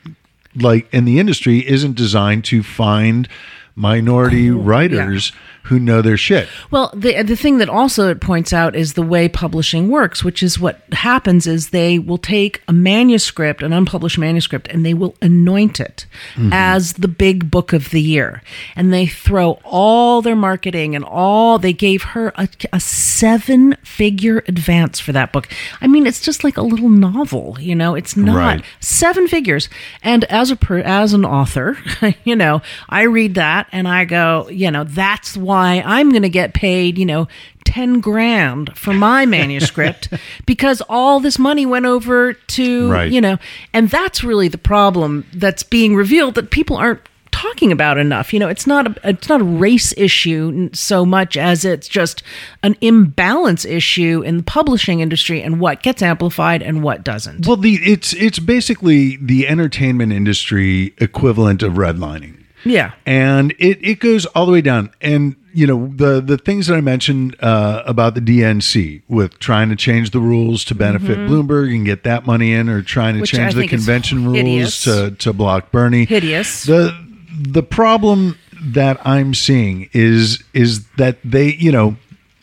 [0.55, 3.29] like and the industry isn't designed to find
[3.75, 5.33] minority writers
[5.65, 6.49] who know their shit.
[6.71, 10.43] Well, the the thing that also it points out is the way publishing works, which
[10.43, 15.15] is what happens is they will take a manuscript, an unpublished manuscript, and they will
[15.23, 16.51] anoint it mm-hmm.
[16.53, 18.43] as the big book of the year,
[18.77, 24.43] and they throw all their marketing and all they gave her a, a seven figure
[24.49, 25.49] advance for that book.
[25.81, 27.95] I mean, it's just like a little novel, you know.
[27.95, 28.65] It's not Right.
[28.81, 29.69] seven figures.
[30.03, 31.79] And as a per, as an author,
[32.25, 36.29] you know, I read that and I go, you know, that's why I'm going to
[36.31, 37.29] get paid, you know,
[37.65, 40.09] 10 grand for my manuscript
[40.47, 43.13] because all this money went over to, Right.
[43.13, 43.37] you know,
[43.75, 48.33] and that's really the problem that's being revealed that people aren't talking about enough.
[48.33, 52.23] You know, it's not a it's not a race issue so much as it's just
[52.63, 57.47] an imbalance issue in the publishing industry and what gets amplified and what doesn't.
[57.47, 62.39] Well, the it's it's basically the entertainment industry equivalent of redlining.
[62.65, 62.93] Yeah.
[63.07, 66.75] and it, it goes all the way down and you know the the things that
[66.77, 71.75] i mentioned uh, about the dnc with trying to change the rules to benefit bloomberg
[71.75, 73.21] and get that money in or trying to Mm-hmm.
[73.23, 76.65] Which change the convention rules to, to block bernie Hideous.
[76.65, 76.93] the
[77.31, 81.97] the problem that i'm seeing is is that they you know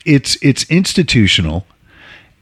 [0.06, 1.66] it's it's institutional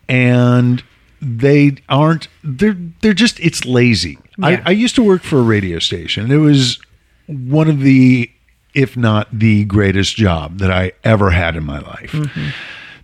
[0.09, 0.83] and
[1.21, 4.47] they aren't they're they're just it's lazy Yeah.
[4.47, 6.79] I, I used to work for a radio station it was
[7.27, 8.31] one of the
[8.77, 12.15] if not the greatest job that i ever had in my life.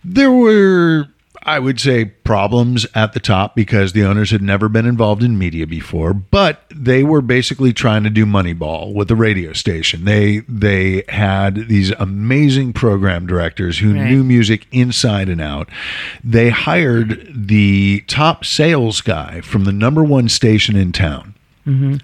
[0.05, 1.07] There were
[1.45, 5.37] i would say problems at the top because the owners had never been involved in
[5.37, 10.05] media before but they were basically trying to do moneyball with the radio station.
[10.05, 14.09] They they had these amazing program directors who Right.
[14.09, 15.67] knew music inside and out.
[16.23, 21.33] They hired the top sales guy from the number one station in town
[21.67, 21.95] mm-hmm.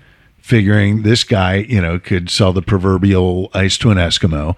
[0.50, 4.58] Figuring this guy, you know, could sell the proverbial ice to an Eskimo.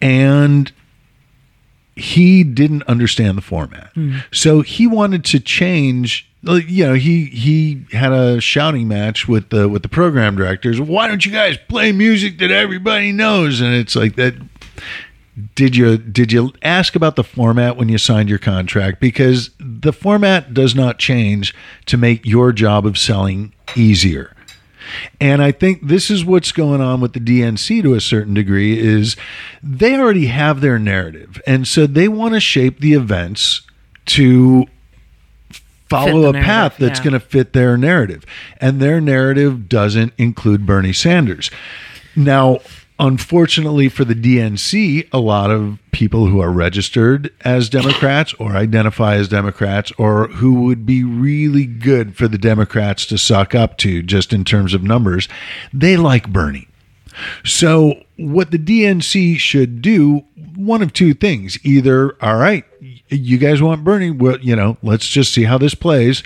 [0.00, 0.70] And
[1.96, 3.90] he didn't understand the format.
[3.94, 4.18] Hmm.
[4.30, 9.50] So he wanted to change uh, you know, he he had a shouting match with
[9.50, 10.80] the with the program directors.
[10.80, 13.60] Why don't you guys play music that everybody knows?
[13.60, 14.34] And it's like that
[15.54, 19.92] did you did you ask about the format when you signed your contract because the
[19.92, 21.54] format does not change
[21.86, 24.34] to make your job of selling easier
[25.20, 28.78] and i think this is what's going on with the dnc to a certain degree
[28.78, 29.16] is
[29.62, 31.40] they already have their narrative.
[31.46, 33.62] And so they want to shape the events
[34.06, 34.66] to
[35.88, 37.04] follow a path that's yeah.
[37.04, 38.24] going to fit their narrative.
[38.60, 41.50] And their narrative doesn't include bernie sanders.
[42.16, 42.60] Now,
[43.02, 49.16] unfortunately for the DNC, a lot of people who are registered as Democrats or identify
[49.16, 54.04] as Democrats or who would be really good for the Democrats to suck up to
[54.04, 55.28] just in terms of numbers,
[55.72, 56.68] they like Bernie.
[57.44, 61.58] So, what the DNC should do, one of two things.
[61.64, 62.64] Either, all right,
[63.08, 66.22] you guys want Bernie, well, you know, let's just see how this plays.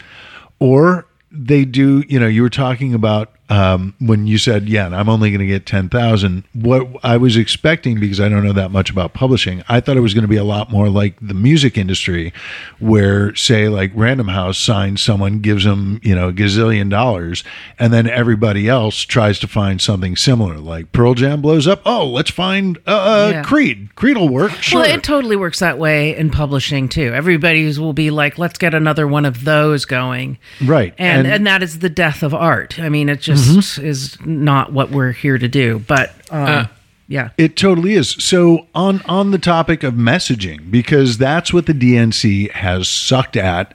[0.61, 5.09] Or they do, you know, you were talking about um, when you said, yeah, I'm
[5.09, 6.45] only going to get 10,000.
[6.55, 10.01] What I was expecting, because I don't know that much about publishing, I thought it
[10.01, 12.33] was going to be a lot more like the music industry,
[12.79, 17.45] where, say, like Random House signs someone, gives them, you know, a gazillion dollars,
[17.79, 20.59] and then everybody else tries to find something similar.
[20.59, 21.83] Like Pearl Jam blows up.
[21.87, 23.43] Oh, let's find uh, uh, Yeah.
[23.43, 23.95] Creed.
[23.95, 24.53] Creed will work.
[24.53, 24.81] Sure.
[24.81, 27.13] Well, it totally works that way in publishing too.
[27.15, 30.39] Everybody's will be like, let's get another one of those going.
[30.65, 30.95] right.
[30.99, 32.79] And and, that is the death of art.
[32.81, 33.87] I mean, it just Mm-hmm.
[33.87, 35.79] is not what we're here to do.
[35.81, 36.69] But um,
[37.09, 37.31] yeah.
[37.39, 38.11] It totally is.
[38.11, 43.75] So on on the topic of messaging, because that's what the DNC has sucked at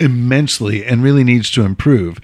[0.00, 2.20] immensely and really needs to improve.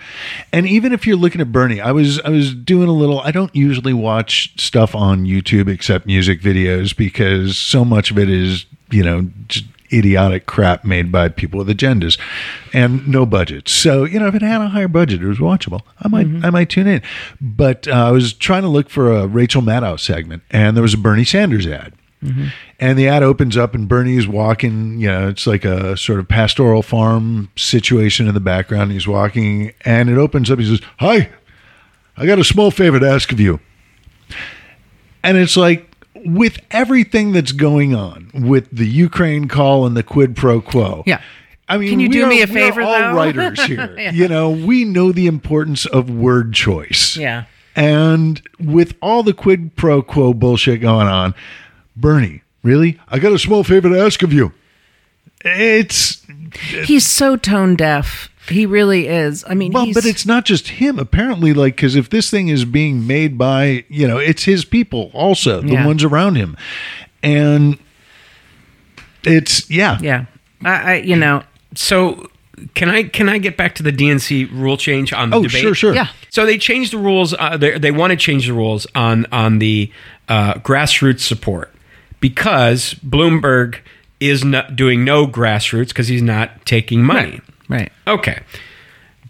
[0.52, 3.30] And even if you're looking at Bernie, I was I was doing a little I
[3.30, 8.66] don't usually watch stuff on YouTube except music videos because so much of it is,
[8.90, 9.64] you know, just
[9.98, 12.18] idiotic crap made by people with agendas
[12.72, 13.68] and no budget.
[13.68, 15.82] So you know, if it had a higher budget, it was watchable.
[16.00, 17.02] I might I might tune in.
[17.40, 20.94] But uh, I was trying to look for a Rachel Maddow segment, and there was
[20.94, 21.94] a Bernie Sanders ad.
[22.80, 24.98] And the ad opens up, and Bernie is walking.
[24.98, 28.92] You know, it's like a sort of pastoral farm situation in the background.
[28.92, 30.58] He's walking, and it opens up.
[30.58, 31.28] He says, "Hi,
[32.16, 33.60] I got a small favor to ask of you."
[35.22, 35.93] And it's like,
[36.24, 41.02] with everything that's going on with the Ukraine call and the quid pro quo.
[41.06, 41.20] Yeah.
[41.68, 43.14] I mean, Can you do are- me a favor, all though?
[43.14, 43.94] writers here.
[43.98, 44.12] Yeah.
[44.12, 47.16] You know, we know the importance of word choice.
[47.16, 47.44] Yeah.
[47.76, 51.34] And with all the quid pro quo bullshit going on,
[51.96, 53.00] Bernie, really?
[53.08, 54.52] I got a small favor to ask of you.
[55.44, 56.22] It's
[56.84, 58.28] He's so tone deaf.
[58.48, 59.44] He really is.
[59.48, 60.98] I mean, well, he's, but it's not just him.
[60.98, 65.10] Apparently, like because if this thing is being made by you know, it's his people
[65.14, 65.86] also, the Yeah.
[65.86, 66.56] ones around him,
[67.22, 67.78] and
[69.24, 70.26] it's yeah, yeah.
[70.64, 71.42] I, I you know,
[71.74, 72.28] So
[72.74, 75.60] can I can I get back to the DNC rule change on the Oh, debate?
[75.62, 75.94] sure, sure.
[75.94, 76.08] Yeah.
[76.30, 77.34] So they changed the rules.
[77.34, 79.90] Uh, they they want to change the rules on on the
[80.28, 81.74] uh, grassroots support
[82.20, 83.78] because Bloomberg
[84.20, 87.30] is not doing no grassroots because he's not taking money.
[87.32, 87.42] right.
[88.06, 88.40] Okay.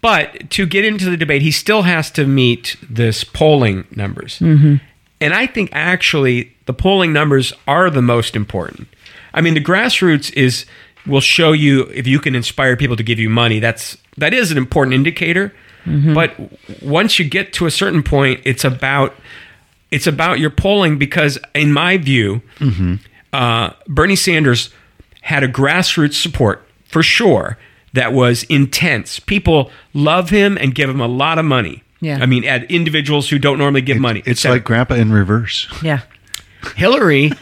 [0.01, 4.38] But to get into the debate, he still has to meet this polling numbers.
[4.38, 4.77] Mm-hmm.
[5.20, 8.88] And I think actually the polling numbers are the most important.
[9.33, 10.66] I mean, the grassroots is
[11.07, 13.61] will show you if you can inspire people to give you money.
[13.61, 15.55] That's that is an important indicator.
[15.87, 16.14] Mm-hmm.
[16.14, 16.35] But
[16.83, 19.14] once you get to a certain point, it's about
[19.90, 22.97] it's about your polling because, in my view, mm-hmm.
[23.33, 24.70] uh, Bernie Sanders
[25.23, 27.57] had a grassroots support for sure
[27.94, 29.18] that was intense.
[29.18, 31.83] People love him and give him a lot of money.
[32.00, 32.18] Yeah.
[32.20, 34.22] I mean, at individuals who don't normally give money.
[34.26, 35.66] It's like Grandpa in reverse.
[35.83, 36.02] Yeah.
[36.76, 37.33] Hillary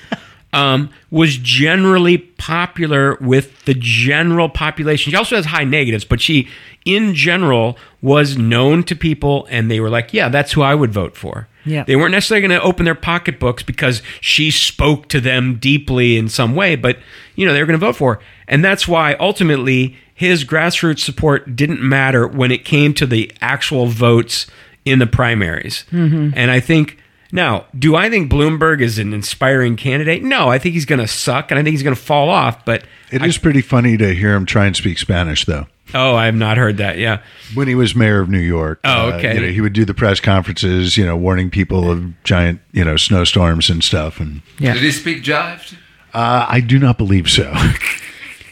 [0.52, 5.10] um, was generally popular with the general population.
[5.10, 6.48] She also has high negatives, but she,
[6.84, 10.92] in general, was known to people, and they were like, "Yeah, that's who I would
[10.92, 11.84] vote for." Yeah.
[11.84, 16.28] They weren't necessarily going to open their pocketbooks because she spoke to them deeply in
[16.28, 16.98] some way, but
[17.36, 18.20] you know they were going to vote for, her.
[18.48, 23.87] and that's why ultimately his grassroots support didn't matter when it came to the actual
[23.87, 24.46] votes
[24.85, 25.85] in the primaries.
[25.90, 26.98] And I think
[27.35, 30.22] now, do I think Bloomberg is an inspiring candidate?
[30.22, 32.64] No, I think he's going to suck, and I think he's going to fall off.
[32.64, 35.66] But It is pretty funny to hear him try and speak Spanish, though.
[35.94, 36.98] oh, I have not heard that.
[36.98, 37.22] Yeah.
[37.55, 39.35] When he was mayor of New York, Oh, uh, okay.
[39.35, 42.85] you know, he would do the press conferences, you know, warning people of giant, you
[42.85, 44.20] know, snowstorms and stuff.
[44.20, 44.75] And Yeah.
[44.75, 45.75] Did he speak jive?
[46.12, 47.51] uh, I do not believe so.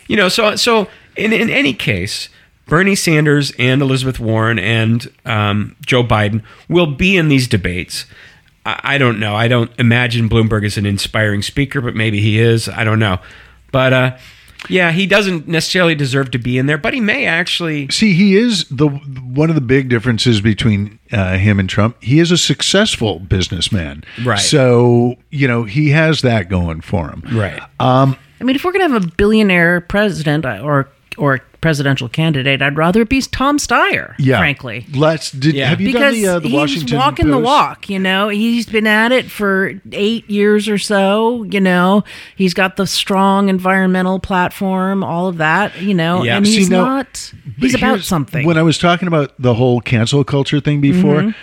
[0.09, 0.89] You know, so so
[1.21, 2.29] in in any case,
[2.67, 8.07] Bernie Sanders and Elizabeth Warren and um, Joe Biden will be in these debates.
[8.65, 9.35] I, I don't know.
[9.35, 12.69] I don't imagine Bloomberg is an inspiring speaker, but maybe he is.
[12.69, 13.19] I don't know.
[13.73, 14.17] But uh,
[14.69, 17.89] yeah, he doesn't necessarily deserve to be in there, but he may actually.
[17.91, 21.97] See, he is the one of the big differences between uh, him and Trump.
[22.03, 24.39] He is a successful businessman, Right.
[24.39, 27.61] So you know he has that going for him, Right.
[27.81, 30.89] I mean, if we're gonna have a billionaire president uh, or
[31.21, 34.15] or presidential candidate, I'd rather it be Tom Steyer.
[34.19, 34.87] Yeah, frankly.
[34.95, 35.31] Let's.
[35.31, 35.69] Did, Yeah.
[35.69, 38.29] Have you because done the, uh, the he's Washington walking the walk, you know.
[38.31, 42.03] He's been at it for eight years or so, you know.
[42.35, 46.23] He's got the strong environmental platform, all of that, you know.
[46.25, 46.39] Yeah.
[46.39, 47.33] And See, he's now- not.
[47.59, 48.47] He's about something.
[48.47, 51.39] When I was talking about the whole cancel culture thing before, Mm-hmm.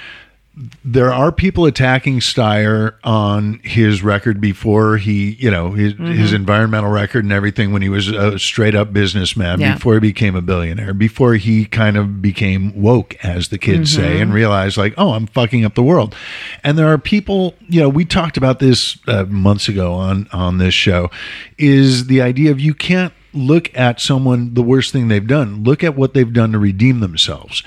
[0.84, 6.06] There are people attacking Steyer on his record before he, you know, his, Mm-hmm.
[6.14, 9.76] his environmental record and everything when he was a straight up businessman, Yeah.
[9.76, 14.02] before he became a billionaire, before he kind of became woke, as the kids Mm-hmm.
[14.04, 16.16] say, and realized, like, oh, I'm fucking up the world.
[16.64, 20.58] And there are people, you know, we talked about this uh, months ago on, on
[20.58, 21.12] this show,
[21.60, 25.84] is the idea of you can't look at someone the worst thing they've done look
[25.84, 27.62] at what they've done to redeem themselves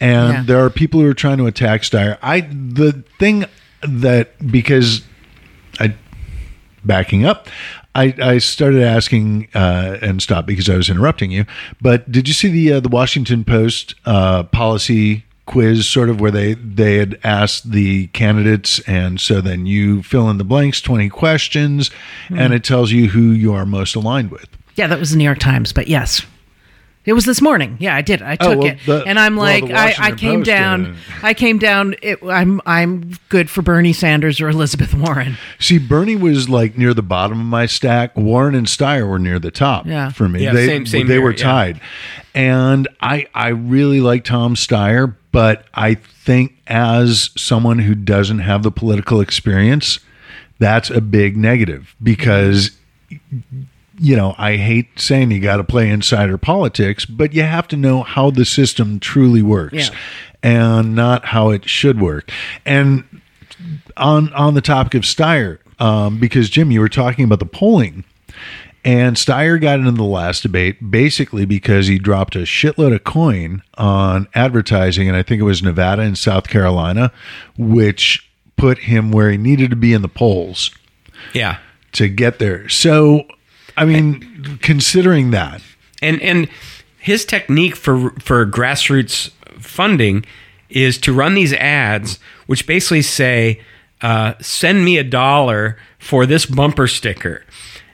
[0.00, 0.42] and Yeah.
[0.46, 2.18] there are people who are trying to attack Steyer.
[2.22, 3.44] I the thing
[3.82, 5.02] that because
[5.78, 5.94] I
[6.84, 7.48] backing up,
[7.94, 11.44] I, I started asking uh, and stopped because I was interrupting you.
[11.80, 16.30] But did you see the uh, the Washington Post uh, policy quiz, sort of where
[16.30, 21.08] they they had asked the candidates, and so then you fill in the blanks, twenty
[21.08, 21.90] questions,
[22.28, 24.46] and it tells you who you are most aligned with.
[24.76, 26.22] yeah, that was the New York Times, but yes.
[27.10, 27.76] It was this morning.
[27.80, 28.22] Yeah, I did.
[28.22, 30.96] I Oh, took well, it, the- and I'm like, the I, I came Post, down.
[31.24, 31.96] I came down.
[32.02, 35.36] It, I'm I'm good for Bernie Sanders or Elizabeth Warren.
[35.58, 38.16] See, Bernie was like near the bottom of my stack.
[38.16, 40.10] Warren and Steyer were near the top Yeah.
[40.10, 40.44] for me.
[40.44, 41.36] Yeah, they same- same they here, were yeah.
[41.42, 41.80] tied.
[42.32, 48.62] And I I really like Tom Steyer, but I think as someone who doesn't have
[48.62, 49.98] the political experience,
[50.60, 52.70] that's a big negative because
[54.02, 57.76] you know, I hate saying you got to play insider politics, but you have to
[57.76, 59.94] know how the system truly works Yeah.
[60.42, 62.30] and not how it should work.
[62.64, 63.04] And
[63.98, 68.04] on on the topic of Steyer, um, because Jim, you were talking about the polling,
[68.86, 73.60] and Steyer got into the last debate basically because he dropped a shitload of coin
[73.76, 77.12] on advertising, and I think it was Nevada and South Carolina,
[77.58, 78.26] which
[78.56, 80.70] put him where he needed to be in the polls
[81.34, 81.56] Yeah.
[81.92, 82.66] to get there.
[82.70, 83.26] So,
[83.80, 85.62] I mean, considering that,
[86.02, 86.48] and and
[86.98, 90.24] his technique for for grassroots funding
[90.68, 93.60] is to run these ads which basically say
[94.02, 97.42] uh, send me a dollar for this bumper sticker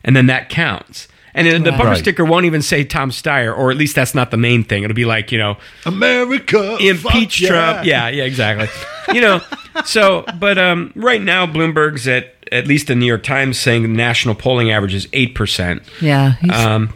[0.04, 1.98] and then that counts and then the bumper Right.
[1.98, 4.82] sticker won't even say Tom Steyer, or at least that's not the main thing.
[4.82, 7.86] It'll be like, you know, America impeach fuck Trump.
[7.86, 8.68] Yeah, yeah, exactly.
[9.14, 9.40] you know,
[9.84, 13.88] so but um, right now Bloomberg's at at least the New York Times saying the
[13.88, 15.82] national polling average is eight percent.
[16.00, 16.32] Yeah.
[16.40, 16.92] He's, Um,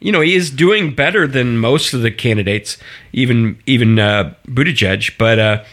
[0.00, 2.76] you know, he is doing better than most of the candidates,
[3.12, 5.16] even even uh, Buttigieg.
[5.18, 5.64] But uh,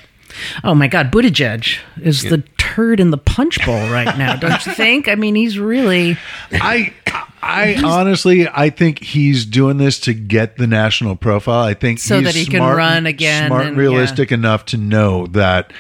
[0.64, 2.44] oh my God, Buttigieg is the
[2.74, 5.08] turd in the punch bowl right now, don't you think?
[5.08, 6.18] I mean, he's really.
[6.52, 6.94] I
[7.42, 11.64] I honestly I think he's doing this to get the national profile.
[11.64, 14.78] I think So he's that he can run again smart, and- and realistic enough to
[14.78, 15.72] know that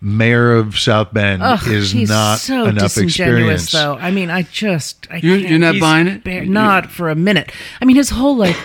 [0.00, 3.70] mayor of South Bend Ugh, is not so enough disingenuous, experience.
[3.72, 3.96] though.
[4.00, 6.24] I mean, I just I You're- can't you're not buying it?
[6.24, 7.52] bear- not for a minute.
[7.80, 8.56] I mean, his whole like,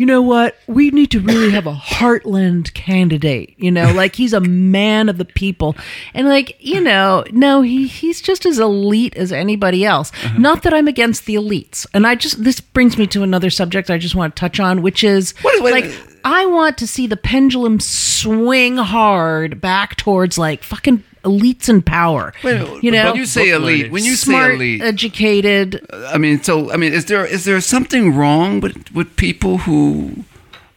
[0.00, 0.56] you know what?
[0.66, 3.52] We need to really have a heartland candidate.
[3.58, 5.76] You know, like he's a man of the people,
[6.14, 10.10] and like you know, no, he he's just as elite as anybody else.
[10.24, 10.38] Uh-huh.
[10.38, 13.90] Not that I'm against the elites, and I just this brings me to another subject
[13.90, 15.92] I just want to touch on, which is What- what- like.
[16.22, 22.32] I want to see the pendulum swing hard back towards like fucking elites in power.
[22.42, 25.86] you know, when you say elite, when you smart, say elite, educated.
[25.92, 30.24] I mean, so I mean, is there is there something wrong with with people who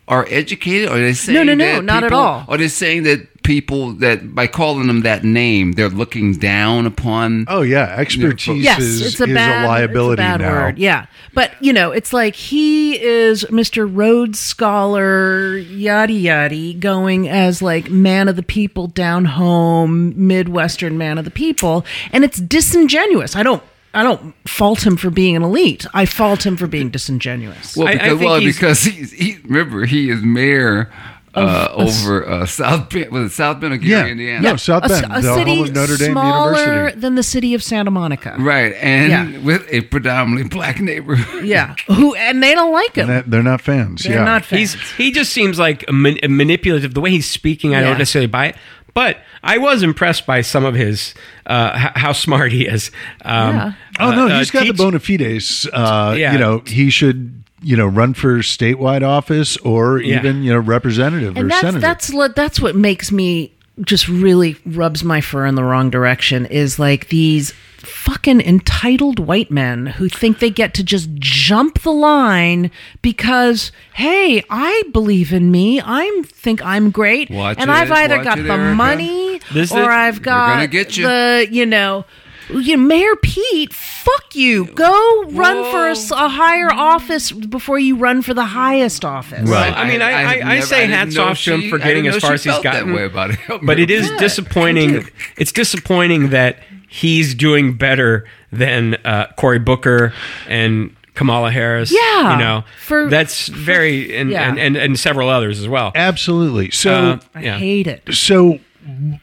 [0.07, 0.89] are educated?
[0.89, 2.45] Or are they saying no, no, that not at all.
[2.47, 7.45] Are they saying that people that by calling them that name, they're looking down upon?
[7.47, 10.51] Oh yeah, expertise Yes, is, it's a is bad a liability it's a bad now.
[10.65, 10.77] word.
[10.77, 13.89] Yeah, but you know, it's like he is Mr.
[13.89, 21.17] Rhodes Scholar, yada yada, going as like man of the people, down home, midwestern man
[21.17, 23.35] of the people, and it's disingenuous.
[23.35, 23.63] I don't.
[23.93, 25.85] I don't fault him for being an elite.
[25.93, 27.77] I fault him for being disingenuous.
[27.77, 30.91] Well, I- I because, think well, he's- because he's, he remember he is mayor
[31.35, 34.05] uh, over uh, South Bend, was it South Bend or Gary, Yeah.
[34.05, 34.41] Indiana?
[34.41, 36.99] No, South a, Bend, a the city home of Notre Dame smaller University.
[36.99, 38.35] than the city of Santa Monica.
[38.37, 39.39] Right, and Yeah.
[39.39, 41.45] with a predominantly black neighborhood.
[41.45, 43.09] Yeah, who and they don't like him.
[43.09, 44.03] And that- they're not fans.
[44.03, 44.23] They're yeah.
[44.23, 44.73] not fans.
[44.73, 46.93] he's he just seems like man- manipulative.
[46.93, 47.89] The way he's speaking, I Yeah.
[47.89, 48.55] don't necessarily buy it.
[48.93, 51.13] But I was impressed by some of his
[51.47, 52.91] uh, h- how smart he is.
[53.25, 53.73] Um, Yeah.
[53.99, 55.67] Oh no, uh, he's got the bona fides.
[55.71, 56.33] Uh, Yeah.
[56.33, 60.19] You know, he should you know run for statewide office or Yeah.
[60.19, 61.79] even you know representative or and that's senator.
[61.79, 66.77] that's that's what makes me just really rubs my fur in the wrong direction is
[66.77, 67.53] like these
[67.85, 72.71] fucking entitled white men who think they get to just jump the line
[73.01, 78.23] because hey I believe in me I think I'm great Watch and it, I've either
[78.23, 78.75] got it, the Erica.
[78.75, 81.05] money This or is- I've got get you.
[81.07, 82.05] the you know
[82.49, 84.65] you Mayor Pete, fuck you.
[84.65, 89.49] Go run for a higher office before you run for the highest office.
[89.49, 91.69] Well, I mean, I- I- have I say didn't hats know off to him she-
[91.69, 92.93] for getting as far as he's felt that gotten.
[92.93, 93.39] way about it.
[93.63, 95.07] but it is Yeah, disappointing.
[95.37, 96.59] It's disappointing that
[96.93, 100.13] he's doing better than uh, Cory Booker
[100.47, 101.91] and Kamala Harris.
[101.91, 104.47] Yeah, you know, for- that's very and, yeah.
[104.49, 105.91] and, and and several others as well.
[105.95, 106.69] Absolutely.
[106.71, 107.57] So Uh, I Yeah.
[107.57, 108.13] hate it.
[108.13, 108.59] So,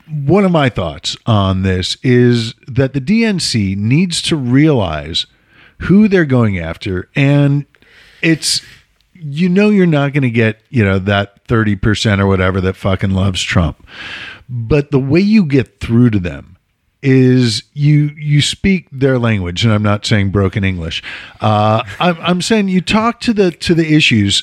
[0.09, 5.27] one of my thoughts on this is that the DNC needs to realize
[5.81, 7.67] who they're going after, and
[8.23, 8.63] it's
[9.15, 12.75] you know you're not going to get you know that thirty percent or whatever that
[12.77, 13.87] fucking loves Trump,
[14.49, 16.57] but the way you get through to them
[17.03, 21.03] is you you speak their language and i'm not saying broken english.
[21.41, 24.43] Uh, I'm, I'm saying you talk to the to the issues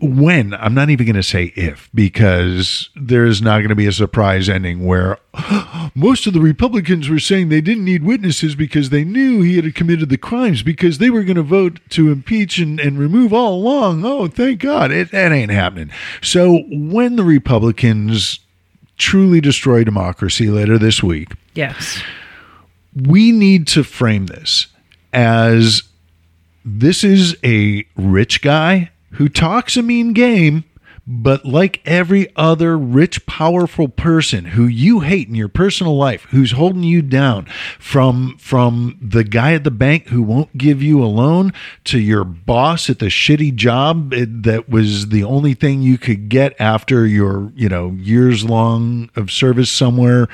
[0.00, 3.92] when i'm not even going to say if because there's not going to be a
[3.92, 5.18] surprise ending where
[5.94, 9.74] most of the republicans were saying they didn't need witnesses because they knew he had
[9.74, 13.54] committed the crimes because they were going to vote to impeach and, and remove all
[13.54, 14.04] along.
[14.04, 14.90] Oh thank god.
[14.90, 15.90] It, that ain't happening.
[16.22, 18.40] So when the republicans
[18.98, 22.02] truly destroy democracy later this week Yes.
[22.94, 24.66] we need to frame this
[25.12, 25.82] as
[26.64, 30.64] this is a rich guy who talks a mean game,
[31.10, 36.52] But like every other rich, powerful person who you hate in your personal life, who's
[36.52, 37.46] holding you down,
[37.78, 41.54] from from the guy at the bank who won't give you a loan
[41.84, 46.28] to your boss at the shitty job eh, that was the only thing you could
[46.28, 50.28] get after your you know years long of service somewhere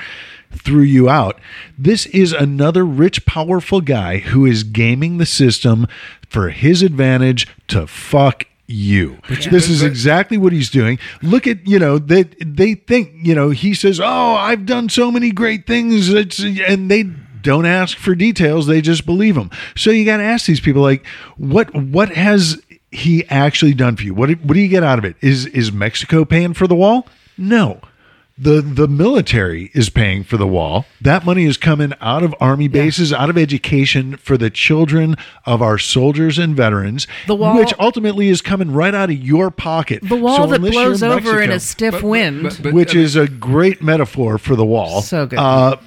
[0.51, 1.39] threw you out.
[1.77, 5.87] This is another rich, powerful guy who is gaming the system
[6.27, 9.19] for his advantage to fuck you.
[9.27, 10.97] This is exactly what he's doing.
[11.21, 15.11] Look at, you know, they they think, you know, he says, "Oh, I've done so
[15.11, 19.51] many great things." It's, and they don't ask for details, they just believe him.
[19.75, 21.05] So you got to ask these people like,
[21.37, 22.61] "What what has
[22.91, 24.13] he actually done for you?
[24.13, 25.15] What what do you get out of it?
[25.21, 27.07] Is is Mexico paying for the wall?
[27.37, 27.81] No
[28.37, 30.85] the the military is paying for the wall.
[30.99, 35.15] That money is coming out of army bases, out of education for the children
[35.45, 37.07] of our soldiers and veterans.
[37.27, 40.01] The wall- which ultimately is coming right out of your pocket.
[40.03, 42.43] The wall So that unless you're blows over in a stiff But- but- wind.
[42.43, 45.01] but- but- which I mean- is a great metaphor for the wall.
[45.01, 45.39] So good.
[45.39, 45.77] Uh,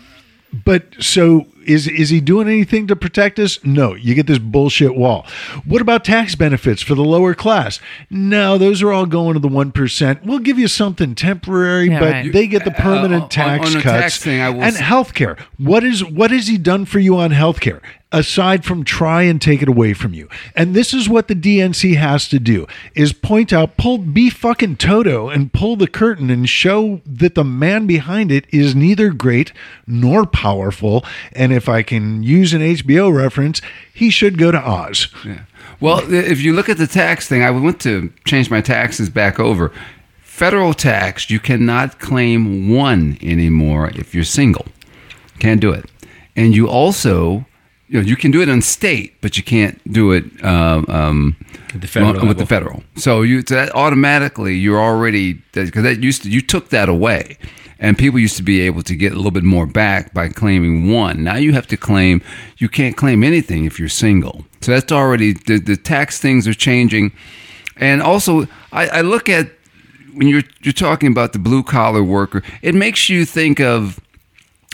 [0.64, 3.62] but so is is he doing anything to protect us?
[3.64, 3.94] No.
[3.94, 5.26] You get this bullshit wall.
[5.66, 7.78] What about tax benefits for the lower class?
[8.08, 10.24] No, those are all going to the one percent.
[10.24, 12.32] We'll give you something temporary, Yeah, but right.
[12.32, 14.00] they get the Uh, permanent on- tax on the cuts.
[14.02, 15.38] tax thing, I will and s- healthcare.
[15.58, 17.80] What is what has he done for you on healthcare?
[18.10, 20.30] Aside from try and take it away from you.
[20.56, 24.76] And this is what the DNC has to do is point out, pull be fucking
[24.76, 29.52] Toto and pull the curtain and show that the man behind it is neither great
[29.86, 31.04] nor powerful.
[31.32, 33.60] And if I can use an HBO reference,
[33.92, 35.08] he should go to Oz.
[35.26, 35.42] Yeah.
[35.78, 39.38] Well, if you look at the tax thing, I went to change my taxes back
[39.38, 39.70] over.
[40.22, 44.66] Federal tax, you cannot claim one anymore if you're single.
[45.40, 45.90] Can't do it.
[46.34, 47.44] And you also,
[47.88, 51.36] you know, you can do it on state, but you can't do it um, um,
[51.74, 52.34] the federal with level.
[52.34, 52.82] the federal.
[52.96, 57.38] So you so that automatically you're already because that used to you took that away,
[57.78, 60.92] and people used to be able to get a little bit more back by claiming
[60.92, 61.24] one.
[61.24, 62.22] Now you have to claim
[62.58, 64.44] you can't claim anything if you're single.
[64.60, 67.12] So that's already the, the tax things are changing,
[67.76, 69.50] and also I, I look at
[70.12, 73.98] when you're you're talking about the blue collar worker, it makes you think of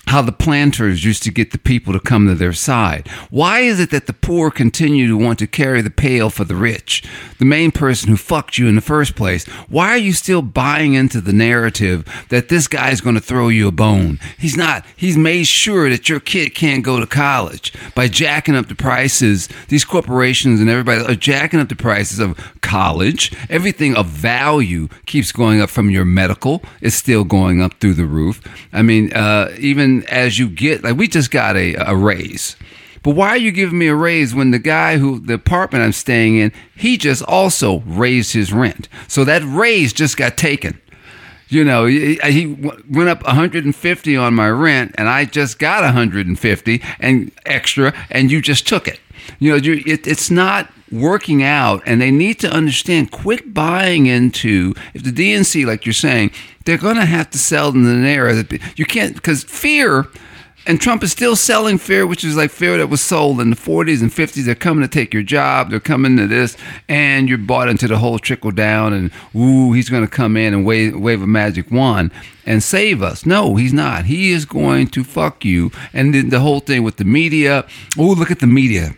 [0.06, 3.08] how the planters used to get the people to come to their side.
[3.30, 6.54] Why is it that the poor continue to want to carry the pail for the
[6.54, 7.02] rich?
[7.38, 9.44] The main person who fucked you in the first place.
[9.68, 13.68] Why are you still buying into the narrative that this guy's going to throw you
[13.68, 14.18] a bone?
[14.38, 14.84] He's not.
[14.96, 19.48] He's made sure that your kid can't go to college by jacking up the prices.
[19.68, 23.32] These corporations and everybody are jacking up the prices of college.
[23.48, 28.06] Everything of value keeps going up from your medical is still going up through the
[28.06, 28.42] roof.
[28.72, 32.56] I mean, uh, even as you get, like, we just got a, a raise.
[33.04, 35.92] But why are you giving me a raise when the guy who, the apartment I'm
[35.92, 38.88] staying in, he just also raised his rent?
[39.08, 40.80] So that raise just got taken.
[41.48, 42.46] You know, he,
[42.88, 48.40] went up 150 on my rent, and I just got 150 and extra, and you
[48.40, 48.98] just took it.
[49.38, 53.10] You know, you, it, it's not working out, and they need to understand.
[53.10, 56.30] Quit buying into if the DNC, like you're saying,
[56.64, 60.06] they're going to have to sell in an era that You can't because fear.
[60.66, 63.56] And Trump is still selling fear, which is like fear that was sold in the
[63.56, 64.46] 40s and 50s.
[64.46, 65.68] They're coming to take your job.
[65.68, 66.56] They're coming to this,
[66.88, 68.94] and you're bought into the whole trickle down.
[68.94, 72.12] And ooh, he's going to come in and wave, wave a magic wand
[72.46, 73.26] and save us.
[73.26, 74.06] No, he's not.
[74.06, 75.70] He is going to fuck you.
[75.92, 77.66] And then the whole thing with the media.
[77.98, 78.94] Oh, look at the media.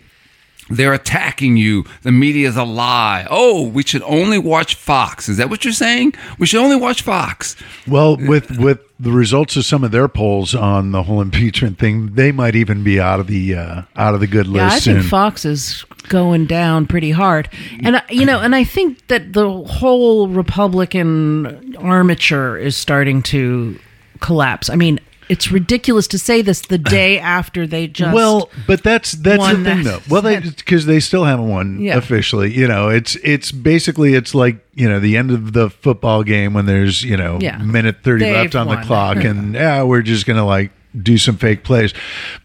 [0.69, 1.85] They're attacking you.
[2.03, 3.27] The media is a lie.
[3.31, 5.29] Oh, we should only watch Fox.
[5.29, 6.15] Is that what you're saying?
[6.39, 7.55] We should only watch Fox.
[7.87, 12.15] Well, with with the results of some of their polls on the whole impeachment thing,
[12.15, 14.63] they might even be out of the uh, out of the good list.
[14.63, 15.09] Yeah, I think soon.
[15.09, 17.49] Fox is going down pretty hard,
[17.83, 23.79] and I- you know, and I think that the whole Republican armature is starting to
[24.21, 24.71] collapse.
[24.71, 24.99] I mean,
[25.29, 29.55] it's ridiculous to say this the day after they just well, but that's that's the
[29.55, 30.01] thing, that- though.
[30.09, 31.97] Well, they because they still haven't won Yeah.
[31.97, 32.53] officially.
[32.55, 36.53] You know, it's it's basically it's like you know the end of the football game
[36.55, 37.59] when there's you know Yeah.
[37.59, 40.71] minute 30 They've left on the clock, and yeah, we're just gonna like
[41.03, 41.93] do some fake plays.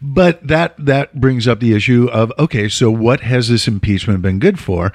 [0.00, 4.38] But that that brings up the issue of okay, so what has this impeachment been
[4.38, 4.92] good for?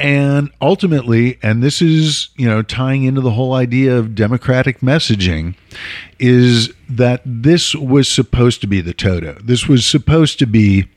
[0.00, 5.54] And ultimately, and this is, you know, tying into the whole idea of democratic messaging,
[6.20, 9.38] is that this was supposed to be the Toto.
[9.42, 10.88] This was supposed to be,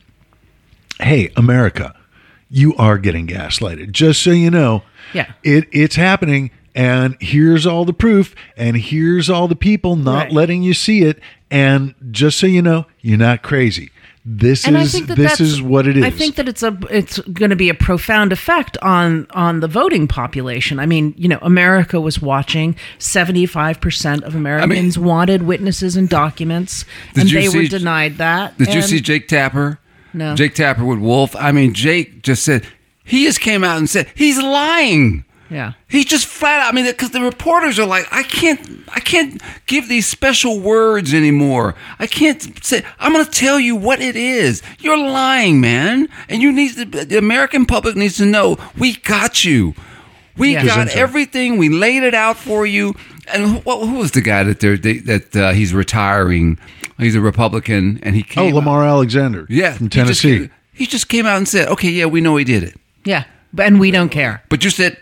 [1.00, 1.96] hey, America,
[2.50, 3.92] you are getting gaslighted.
[3.92, 4.84] Just so you know,
[5.14, 5.32] Yeah.
[5.44, 6.52] it it's happening.
[6.74, 10.32] And here's all the proof, and here's all the people not Right.
[10.32, 11.20] letting you see it.
[11.52, 13.92] And just so you know, you're not crazy.
[14.24, 16.04] this and is that this is what it is.
[16.04, 19.68] I think that it's a it's going to be a profound effect on on the
[19.68, 20.80] voting population.
[20.80, 22.76] I mean, you know, America was watching.
[23.00, 26.86] Seventy five percent of Americans wanted witnesses and documents,
[27.16, 28.58] and you they were denied that.
[28.58, 29.80] Did you see Jake Tapper?
[30.14, 30.36] No.
[30.36, 31.36] Jake Tapper with Wolf.
[31.36, 32.66] I mean, Jake just said
[33.04, 35.26] he just came out and said he's lying.
[35.52, 35.74] Yeah.
[35.90, 36.72] He just flat out.
[36.74, 38.60] I mean, because the reporters are like, I can't,
[38.96, 41.76] I can't give these special words anymore.
[42.00, 42.84] I can't say.
[43.00, 44.64] I'm going to tell you what it is.
[44.80, 49.44] You're lying, man, and you need to, the American public needs to know we got
[49.44, 49.76] you.
[50.38, 50.66] We Yeah.
[50.66, 51.58] got everything.
[51.58, 52.96] We laid it out for you.
[53.28, 56.58] And who, who was the guy that they're, they, that uh, he's retiring?
[56.98, 58.48] He's a Republican, and he oh, came.
[58.50, 60.50] out- Lamar Alexander, yeah, from he just- Tennessee.
[60.74, 63.26] He just, came out and said, "Okay, yeah, we know he did it." Yeah.
[63.58, 64.42] And we don't care.
[64.50, 64.98] But you said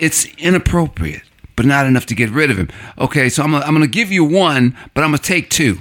[0.00, 1.22] it's inappropriate,
[1.56, 2.68] but not enough to get rid of him.
[2.98, 5.50] Okay, so I'm gonna, I'm going to give you one, but I'm going to take
[5.50, 5.78] two.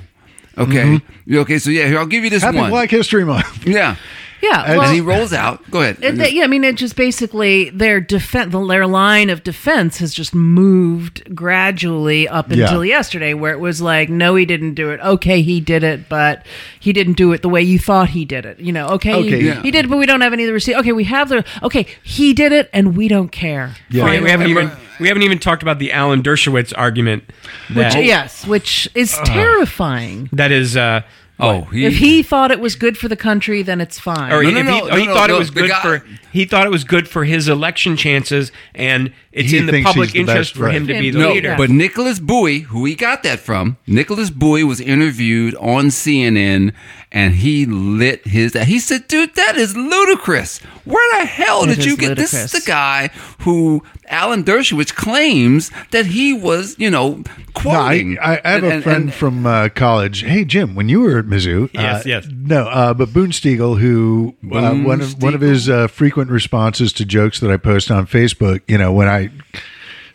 [0.57, 1.11] Okay, mm-hmm.
[1.25, 1.57] You okay.
[1.57, 2.69] So yeah, here I'll give you this Happy one.
[2.69, 3.65] Black History Month.
[3.65, 3.95] Yeah,
[4.41, 4.63] Yeah.
[4.65, 5.69] And well, and he rolls out.
[5.69, 5.97] Go ahead.
[6.01, 10.13] It, that- yeah, I mean, it just basically their defense, their line of defense has
[10.13, 12.65] just moved gradually up Yeah.
[12.65, 14.99] until yesterday, where it was like, no, he didn't do it.
[15.01, 16.45] Okay, he did it, but
[16.79, 18.59] he didn't do it the way you thought he did it.
[18.59, 19.39] You know, okay, Okay.
[19.41, 19.61] he, Yeah.
[19.61, 20.75] he did it, but we don't have any of the receipt.
[20.75, 21.43] Okay, we have the.
[21.63, 23.75] Okay, he did it, and we don't care.
[23.89, 24.05] Yeah.
[24.05, 24.23] We, Fine.
[24.23, 27.23] we haven't even we haven't even talked about the Alan Dershowitz argument.
[27.73, 30.29] Which, yes, which is terrifying.
[30.33, 30.77] that is.
[30.77, 31.01] Uh,
[31.39, 34.31] oh, he, If he thought it was good for the country, then it's fine.
[34.31, 35.81] or No, if no, he, no, he no, thought no, it was the good guy-
[35.81, 39.71] for he thought it was good for his election chances, and it's He in the
[39.73, 40.93] thinks public he's the interest best, for him right.
[40.93, 41.55] to be the No, leader.
[41.57, 46.73] But Nikolas Bowie, who he got that from, Nikolas Bowie was interviewed on CNN
[47.11, 48.53] and he lit his.
[48.53, 50.59] He said, "Dude, that is ludicrous.
[50.85, 52.33] Where the hell It did you is get this?
[52.33, 52.63] Is ludicrous.
[52.65, 53.09] the guy
[53.39, 58.63] who Alan Dershowitz claims that he was, you know, No, I, quoting." I I have
[58.63, 60.21] And- a and- friend and- from uh, college.
[60.23, 62.27] Hey, Jim, when you were at Mizzou, Yes, uh, yes.
[62.31, 65.87] no, uh, but Boone Stiegel, who uh, one of one of his uh,
[66.19, 69.29] frequent responses to jokes that I post on Facebook, you know, when I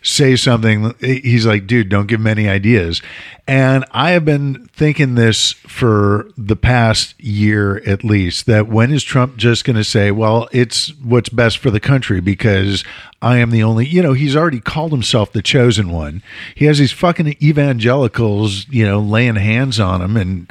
[0.02, 3.00] say something, he's like, "Dude, don't give him any ideas."
[3.48, 8.44] And I have been thinking this for the past year at least.
[8.44, 12.20] That when is Trump just going to say, "Well, it's what's best for the country,"
[12.20, 12.84] because
[13.22, 16.22] I am the only, you know, he's already called himself the chosen one.
[16.54, 20.46] He has these fucking evangelicals, you know, laying hands on him, and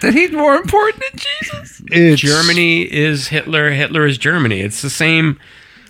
[0.00, 1.82] that he's more important than Jesus.
[1.86, 3.70] it's Germany is Hitler.
[3.70, 4.60] Hitler is Germany.
[4.60, 5.38] It's the same.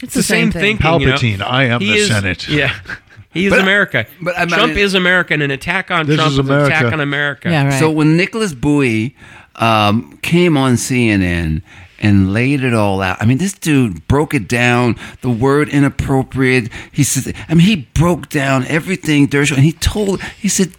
[0.02, 0.78] It's, the, same, thing.
[0.78, 1.00] thinking.
[1.00, 1.12] you know?
[1.14, 2.48] Palpatine, I am He the is- Senate.
[2.48, 2.74] Yeah,
[3.32, 4.06] he is But- America.
[4.22, 6.94] but I Trump is America, and an attack on Trump is is, an attack America.
[6.94, 7.50] on America.
[7.50, 7.78] Yeah, right.
[7.78, 9.14] So when Nikolas Bowie
[9.56, 11.60] um, came on CNN
[11.98, 14.96] and laid it all out, I mean, this dude broke it down.
[15.20, 16.70] The word inappropriate.
[16.92, 20.78] He said, I mean, he broke down everything Dershowitz, and he told, he said, Der,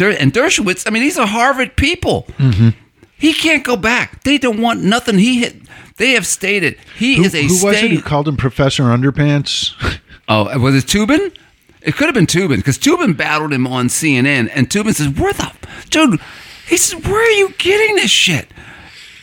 [0.00, 0.84] and Dershowitz.
[0.86, 2.26] I mean, these are Harvard people.
[2.38, 2.70] Mm-hmm.
[3.18, 4.24] He can't go back.
[4.24, 5.18] They don't want nothing.
[5.18, 5.56] He hit.
[5.96, 7.90] They have stated he Who, is a who was it stain.
[7.90, 9.72] who called him Professor Underpants?
[10.28, 11.36] Oh, was it Toobin?
[11.82, 15.32] It could have been Toobin because Toobin battled him on CNN, and Toobin says, "Where
[15.32, 15.52] the
[15.90, 16.20] dude?"
[16.66, 18.46] He says, "Where are you getting this shit?"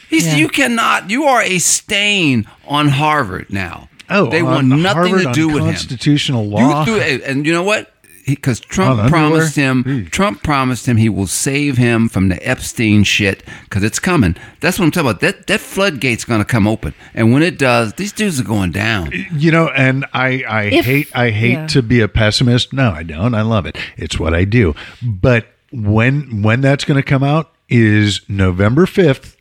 [0.09, 0.39] He said, Yeah.
[0.39, 1.09] "You cannot.
[1.09, 3.88] You are a stain on Harvard now.
[4.09, 5.70] Oh, they want on nothing Harvard to do with him.
[5.70, 6.86] constitutional You law.
[6.86, 7.91] threw- and you know what?
[8.36, 9.09] Because Trump underwear?
[9.09, 10.05] promised him, Gee.
[10.05, 14.36] Trump promised him he will save him from the Epstein shit because it's coming.
[14.59, 15.21] That's what I'm talking about.
[15.21, 18.71] That that floodgate's going to come open, and when it does, these dudes are going
[18.71, 19.11] down.
[19.32, 21.67] you know, and I, I If- hate, I hate yeah.
[21.67, 22.73] to be a pessimist.
[22.73, 23.34] No, I don't.
[23.34, 23.77] I love it.
[23.97, 24.75] It's what I do.
[25.01, 29.38] But when, when that's going to come out is November fifth,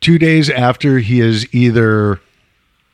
[0.00, 2.20] two days after he has either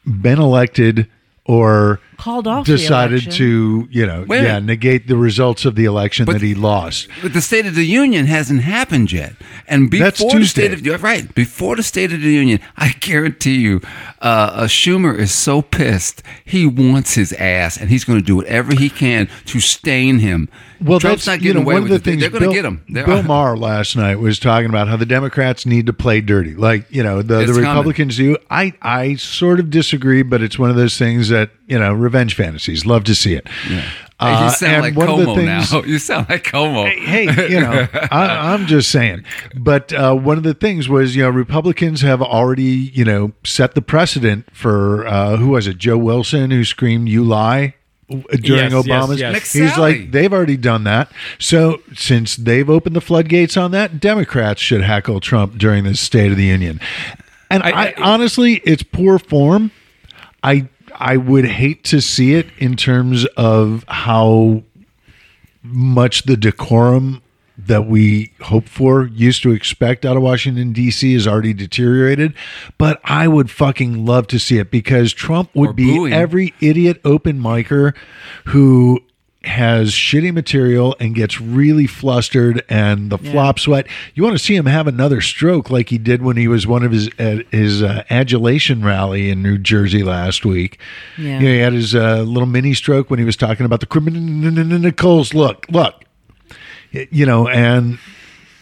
[0.06, 1.06] been elected
[1.44, 3.32] or Called off the decided election.
[3.32, 7.06] to, you know, Wait yeah, negate the results of the election But- that he lost.
[7.22, 9.34] But the State of the Union hasn't happened yet,
[9.68, 12.90] and before That's the State of you're right before the State of the Union, I
[13.00, 13.80] guarantee you,
[14.20, 18.34] uh, uh, Schumer is so pissed he wants his ass, and he's going to do
[18.36, 20.48] whatever he can to stain him.
[20.80, 22.20] Well, Trump's that's not you getting know away one of with the things.
[22.20, 22.84] They're going to get him.
[22.88, 26.54] They're, Bill Maher last night was talking about how the Democrats need to play dirty,
[26.54, 27.68] like you know the, It's the coming.
[27.68, 28.36] Republicans do.
[28.50, 32.34] I I sort of disagree, but it's one of those things that you know revenge
[32.34, 32.84] fantasies.
[32.86, 33.46] Love to see it.
[33.48, 33.84] Hey,
[34.20, 35.82] Uh, you sound and like one of the Cuomo things- now.
[35.86, 36.88] You sound like Cuomo.
[36.88, 39.24] Hey, you know, I, I'm just saying.
[39.54, 43.74] But uh, one of the things was, you know, Republicans have already, you know, set
[43.76, 47.74] the precedent for uh, who was it, Joe Wilson, who screamed "You lie"
[48.08, 49.20] during Yes, yes, Obama's.
[49.20, 49.52] yes.
[49.52, 51.12] He's like, they've already done that.
[51.38, 56.30] So since they've opened the floodgates on that, Democrats should heckle Trump during this State
[56.32, 56.80] of the Union.
[57.50, 59.70] And I, I- I honestly, it's poor form.
[60.42, 60.68] I
[60.98, 64.62] I would hate to see it in terms of how
[65.62, 67.22] much the decorum
[67.56, 71.12] that we hope for, used to expect out of Washington D.C.
[71.14, 72.32] is already deteriorated.
[72.78, 76.12] But I would fucking love to see it because Trump would Or be booing.
[76.12, 77.96] every idiot open micer
[78.46, 79.00] who
[79.48, 83.86] has shitty material and gets really flustered and the flop sweat.
[84.14, 86.84] You want to see him have another stroke like he did when he was one
[86.84, 90.78] of his uh, his uh, adulation rally in New Jersey last week.
[91.16, 91.40] Yeah.
[91.40, 93.86] You know, he had his uh, little mini stroke when he was talking about the
[93.86, 95.34] criminals.
[95.34, 96.04] Look, look,
[96.92, 97.98] you know, and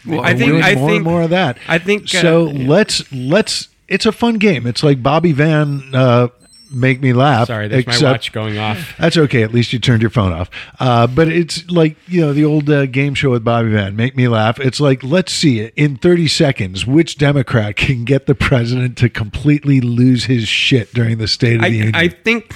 [0.07, 1.59] well, I think doing I more think and more of that.
[1.69, 2.45] I think uh, so.
[2.45, 3.69] let's let's.
[3.89, 4.67] It's a fun game.
[4.67, 6.29] It's like Bobby Van uh,
[6.71, 7.47] make me laugh.
[7.49, 8.95] Sorry, there's my watch going off.
[8.99, 9.43] That's okay.
[9.43, 10.51] At least you turned your phone off.
[10.79, 13.97] Uh, but it's like you know the old uh, game show with Bobby Van.
[13.97, 14.59] Make me laugh.
[14.61, 16.87] It's like let's see it in 30 seconds.
[16.87, 21.63] Which Democrat can get the president to completely lose his shit during the State of
[21.63, 21.95] the Union?
[21.95, 22.55] I think.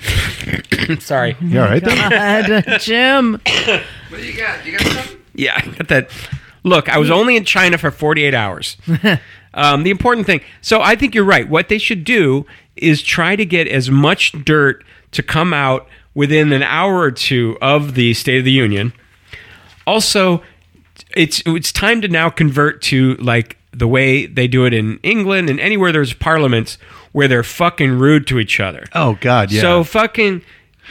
[1.00, 1.36] Sorry.
[1.40, 2.62] you all right there?
[2.62, 3.32] God, Jim.
[3.32, 3.82] What
[4.12, 4.64] do you got?
[4.64, 5.18] You got something?
[5.34, 6.10] Yeah, I got that.
[6.64, 8.76] Look, I was only in China for 48 hours.
[9.58, 10.40] Um, the important thing.
[10.62, 11.48] So I think you're right.
[11.48, 12.46] What they should do
[12.76, 17.56] is try to get as much dirt to come out within an hour or two
[17.60, 18.92] of the State of the Union.
[19.86, 20.42] Also,
[21.16, 25.48] it's it's time to now convert to like the way they do it in England
[25.48, 26.78] and anywhere there's parliaments
[27.12, 28.84] where they're fucking rude to each other.
[28.94, 29.60] Oh God, yeah.
[29.60, 30.42] So fucking,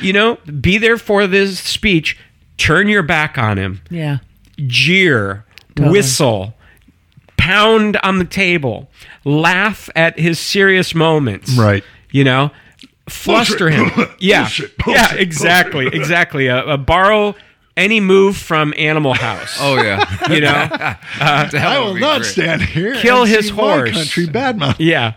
[0.01, 2.17] you know, be there for this speech.
[2.57, 4.17] Turn your back on him Yeah.
[4.65, 5.45] jeer,
[5.75, 5.91] Totally.
[5.93, 6.55] whistle,
[7.37, 8.89] pound on the table,
[9.23, 11.57] laugh at his serious moments.
[11.57, 11.83] Right.
[12.11, 12.51] You know,
[13.09, 13.89] fluster him.
[14.19, 14.41] Yeah.
[14.43, 15.85] Bullshit, yeah, exactly.
[15.85, 15.93] bullshit.
[16.01, 16.49] Exactly.
[16.49, 17.35] Uh, uh, borrow
[17.75, 19.57] any move from Animal House.
[19.61, 20.03] Oh yeah.
[20.33, 20.67] You know?
[21.19, 22.95] I will not stand here.
[22.95, 23.91] Kill and his see my horse.
[23.91, 24.77] country badmouth.
[24.79, 25.13] Yeah.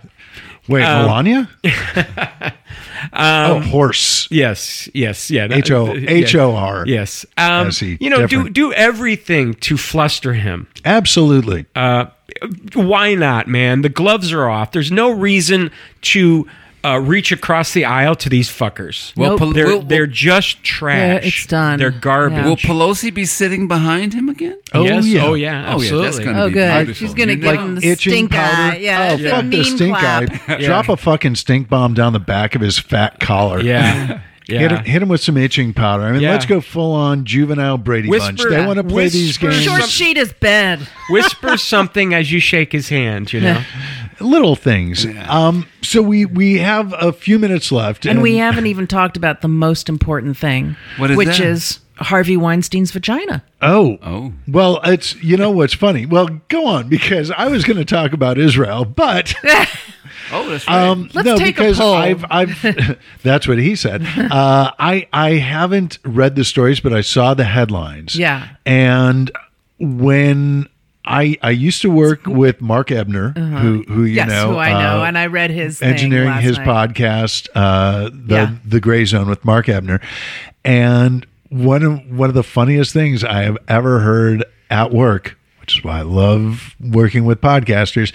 [0.70, 1.50] Wait, Um, Melania?
[3.12, 4.28] oh, horse.
[4.30, 4.88] Yes.
[4.94, 5.30] Yes.
[5.30, 5.48] Yeah.
[5.50, 5.92] H O.
[5.94, 6.84] H O R.
[6.86, 7.26] Yes.
[7.36, 10.68] Um, you know, do do everything to fluster him.
[10.84, 11.66] Absolutely.
[11.74, 12.06] Uh,
[12.74, 13.82] why not, man?
[13.82, 14.70] The gloves are off.
[14.70, 16.48] There's no reason to
[16.84, 19.14] uh, reach across the aisle to these fuckers.
[19.16, 19.38] Well, Nope.
[19.38, 20.96] Pel- they're will, they're just trash.
[21.22, 21.78] Yeah, it's done.
[21.78, 22.38] They're garbage.
[22.38, 22.46] Yeah.
[22.48, 24.58] will Pelosi be sitting behind him again?
[24.72, 25.06] Oh, yes.
[25.06, 25.24] yeah.
[25.26, 25.64] Oh yeah.
[25.66, 26.04] Oh, yeah, Absolutely.
[26.06, 26.86] that's gonna Oh, be good.
[26.86, 27.06] beautiful.
[27.06, 28.56] She's gonna You give know- him the itching stink powder.
[28.56, 28.76] eye.
[28.80, 30.48] Yeah, oh, the fuck the mean stink clap.
[30.48, 30.56] eye.
[30.62, 33.60] Drop a fucking stink bomb down the back of his fat collar.
[33.60, 34.20] Yeah.
[34.48, 34.58] Yeah.
[34.58, 36.02] Hit him, hit him with some itching powder.
[36.02, 36.32] I mean, Yeah.
[36.32, 38.38] let's go full on juvenile Brady Bunch.
[38.38, 39.62] Whisper- They want to play these whisper games.
[39.62, 40.80] Short sheet is bed.
[41.08, 43.32] Whisper something as you shake his hand.
[43.32, 43.62] You know.
[44.20, 45.06] Little things.
[45.28, 49.40] Um, so we we have a few minutes left, And we haven't even talked about
[49.40, 51.40] the most important thing, What is which that?
[51.40, 53.42] is Harvey Weinstein's vagina.
[53.62, 54.32] Oh, Oh.
[54.48, 56.06] Well, it's you know what's funny.
[56.06, 59.34] Well, go on because I was going to talk about Israel, but
[60.32, 60.88] Oh, that's right.
[60.88, 61.92] um, Let's no, take a because poll.
[61.94, 64.06] I've I've that's what he said.
[64.30, 68.14] Uh, I I haven't read the stories, but I saw the headlines.
[68.16, 68.48] Yeah.
[68.64, 69.30] and
[69.78, 70.68] when.
[71.04, 74.28] I, I used to work with Mark Ebner, who who you Uh-huh.
[74.28, 76.66] yes, know, who I know, uh, and I read his thing engineering his night.
[76.66, 78.54] podcast, uh, the Yeah.
[78.64, 80.00] the Gray Zone with Mark Ebner,
[80.64, 85.78] and one of one of the funniest things I have ever heard at work, which
[85.78, 88.12] is why I love working with podcasters,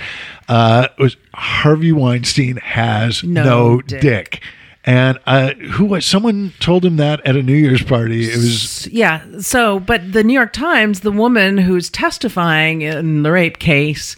[0.48, 4.02] uh, was Harvey Weinstein has no, No dick.
[4.02, 4.42] dick.
[4.86, 8.26] And uh, who was someone told him that at a New Year's party?
[8.26, 9.24] It was Yeah.
[9.40, 14.16] So, but the New York Times, the woman who's testifying in the rape case,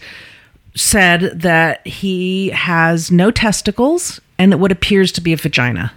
[0.75, 5.93] said that he has no testicles and what appears to be a vagina.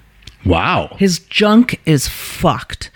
[0.46, 0.96] wow.
[0.98, 2.90] His junk is fucked.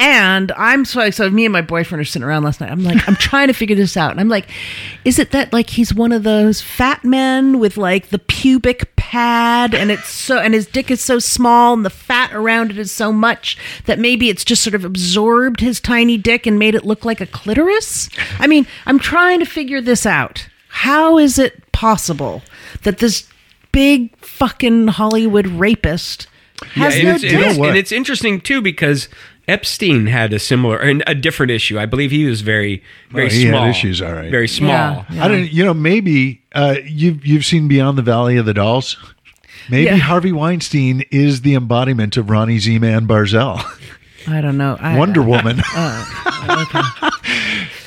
[0.00, 2.70] And I'm so so me and my boyfriend are sitting around last night.
[2.70, 4.10] I'm like, I'm trying to figure this out.
[4.10, 4.48] And I'm like,
[5.04, 9.74] is it that like he's one of those fat men with like the pubic pad
[9.74, 12.90] and it's so and his dick is so small and the fat around it is
[12.90, 16.86] so much that maybe it's just sort of absorbed his tiny dick and made it
[16.86, 18.08] look like a clitoris?
[18.38, 20.48] I mean, I'm trying to figure this out.
[20.68, 22.40] How is it possible
[22.84, 23.28] that this
[23.70, 26.26] big fucking Hollywood rapist
[26.72, 27.32] has and, no it's, dick?
[27.34, 29.08] it's, and it's interesting too because
[29.50, 31.78] Epstein had a similar and a different issue.
[31.78, 33.68] I believe he was very very Oh, he had small.
[33.68, 34.30] issues, all right.
[34.30, 34.68] Very small.
[34.70, 35.24] Yeah, yeah.
[35.24, 35.52] I don't.
[35.52, 38.96] You know, maybe uh, you've you've seen Beyond the Valley of the Dolls.
[39.68, 39.96] Maybe Yeah.
[39.96, 43.62] Harvey Weinstein is the embodiment of Ronnie Z-Man Barzell,
[44.26, 44.76] I don't know.
[44.80, 45.60] I, Wonder Woman.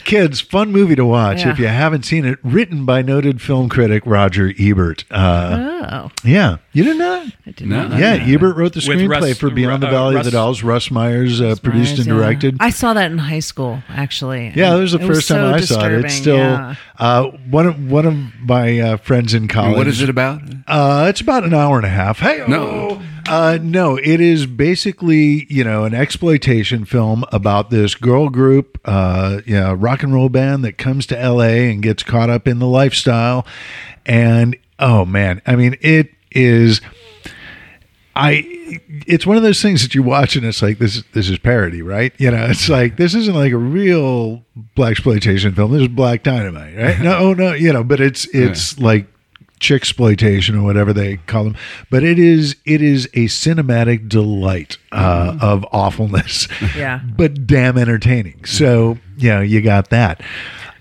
[0.04, 1.51] Kids, fun movie to watch Yeah.
[1.51, 2.38] if you haven't seen it.
[2.43, 5.06] Written by noted film critic Roger Ebert.
[5.12, 7.34] Uh, Oh, yeah, you didn't know that?
[7.45, 7.88] I did No.
[7.89, 7.99] not.
[7.99, 10.64] Yeah, Ebert wrote the With screenplay Russ- for Beyond the uh, Valley of the Dolls.
[10.64, 12.14] Russ Myers uh, produced and Yeah.
[12.14, 12.56] directed.
[12.62, 14.54] I saw that in high school, actually.
[14.56, 16.06] Yeah, that was the It first time so I saw it.
[16.06, 16.76] It's still yeah.
[16.99, 19.76] uh, one of one of my uh, friends in college.
[19.76, 20.41] what is it about?
[20.68, 22.20] Uh, it's about an hour and a half.
[22.20, 23.01] Hey, No.
[23.28, 29.41] Uh, no, it is basically you know an exploitation film about this girl group, uh,
[29.45, 31.71] you know, rock and roll band that comes to L.A.
[31.71, 33.45] and gets caught up in the lifestyle,
[34.05, 36.82] and oh man, I mean it is.
[38.15, 38.45] I
[39.07, 41.82] it's one of those things that you watch and it's like this this is parody,
[41.82, 42.13] right?
[42.17, 44.43] You know, it's like this isn't like a real
[44.76, 45.71] black exploitation film.
[45.71, 46.99] This is Black Dynamite, right?
[46.99, 49.07] No, oh, no, you know, but it's it's like
[49.64, 51.55] chick exploitation or whatever they call them.
[51.89, 56.99] But it is it is a cinematic delight uh, of awfulness, Yeah.
[57.18, 58.45] but damn entertaining.
[58.45, 60.22] So you know, you got that.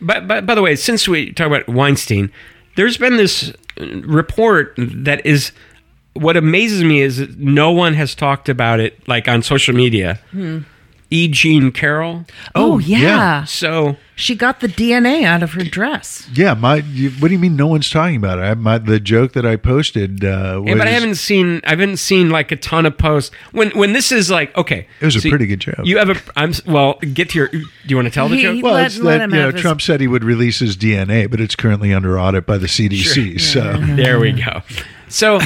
[0.00, 2.32] But, but by the way, since we talk about Weinstein,
[2.76, 5.52] there's been this report that is
[6.14, 10.18] what amazes me is no one has talked about it like on social media.
[11.12, 11.28] E.
[11.28, 12.24] Jean Carroll.
[12.54, 12.98] Oh, Oh, yeah.
[12.98, 13.44] yeah.
[13.44, 16.28] So She got the DNA out of her dress.
[16.32, 16.76] Yeah, my.
[16.76, 17.56] You, what do you mean?
[17.56, 18.42] No one's talking about it.
[18.42, 20.24] I, my the joke that I posted.
[20.24, 23.34] Uh, was, yeah, but I haven't seen I haven't seen like a ton of posts
[23.52, 24.86] when when this is like okay.
[25.00, 25.80] It was a pretty good joke.
[25.84, 27.48] You have a I'm well get to your.
[27.48, 28.54] Do you want to tell the He- joke?
[28.56, 30.24] he- Well, Let- it's let that him you know have his- Trump said he would
[30.24, 33.40] release his DNA, but it's currently under audit by the CDC.
[33.40, 34.62] So There we go.
[35.12, 35.40] So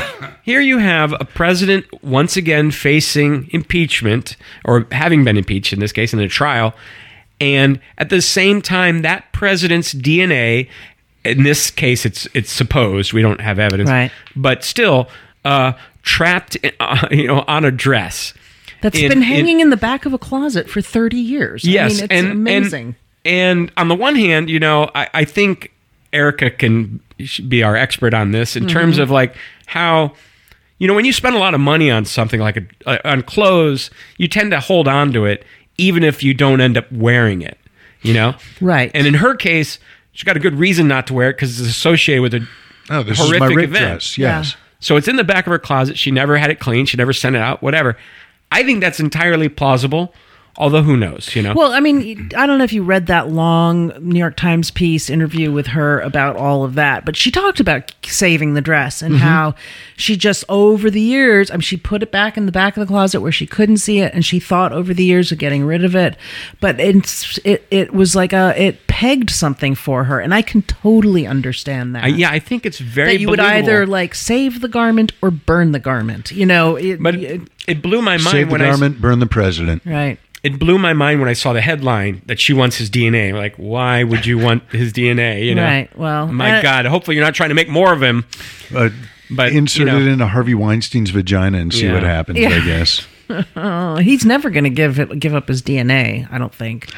[0.44, 5.90] here you have a president once again facing impeachment, or having been impeached in this
[5.90, 6.72] case in a trial.
[7.40, 10.68] And at the same time, that president's DNA,
[11.24, 14.12] in this case, it's it's supposed we don't have evidence, Right.
[14.36, 15.08] But still,
[15.44, 18.34] uh, trapped, uh, you know, on a dress.
[18.82, 21.64] That's In- been in- hanging in, the back of a closet for 30 years.
[21.64, 22.96] Yes, I mean, it's and, amazing.
[23.24, 25.72] And, and on the one hand, you know, I, I think
[26.12, 27.00] Erica can
[27.48, 28.72] be our expert on this in Mm-hmm.
[28.76, 29.34] terms of like
[29.66, 30.12] how,
[30.78, 33.22] you know, when you spend a lot of money on something like a, uh, on
[33.22, 35.44] clothes, you tend to hold on to it
[35.78, 37.58] even if you don't end up wearing it.
[38.02, 38.90] You know, Right.
[38.94, 39.78] And in her case,
[40.12, 42.46] she got a good reason not to wear it because it's associated with a
[42.90, 43.84] oh, this horrific is my Rick event.
[43.84, 44.16] dress.
[44.18, 44.56] Yes.
[44.78, 45.98] So it's in the back of her closet.
[45.98, 46.88] She never had it cleaned.
[46.88, 47.62] She never sent it out.
[47.62, 47.96] Whatever.
[48.52, 50.14] I think that's entirely plausible.
[50.58, 51.34] Although who knows?
[51.36, 51.54] You know.
[51.54, 55.10] Well, I mean, I don't know if you read that long New York Times piece
[55.10, 59.14] interview with her about all of that, but she talked about saving the dress and
[59.14, 59.22] mm-hmm.
[59.24, 59.54] how
[59.96, 62.80] she just over the years, I mean, she put it back in the back of
[62.80, 65.64] the closet where she couldn't see it, and she thought over the years of getting
[65.64, 66.16] rid of it,
[66.60, 70.62] but it's it it was like a it pegged something for her, and I can
[70.62, 72.04] totally understand that.
[72.04, 73.12] I, yeah, I think it's very.
[73.12, 76.32] that you would either like save the garment or burn the garment.
[76.32, 79.18] You know, it, But it- it blew my mind Save the when I garment, burn
[79.18, 79.82] the president.
[79.84, 80.18] right.
[80.42, 83.32] It blew my mind when I saw the headline that she wants his DNA.
[83.34, 85.44] Like, why would you want his DNA?
[85.44, 86.86] You know, Right, well, my uh, God.
[86.86, 88.24] Hopefully, you're not trying to make more of him.
[88.74, 88.90] Uh,
[89.30, 89.98] But, insert you know.
[89.98, 91.94] it into Harvey Weinstein's vagina and see Yeah.
[91.94, 92.38] what happens.
[92.38, 92.50] Yeah.
[92.50, 93.06] I guess.
[93.56, 96.28] Oh, he's never going to give it, give up his DNA.
[96.30, 96.88] I don't think.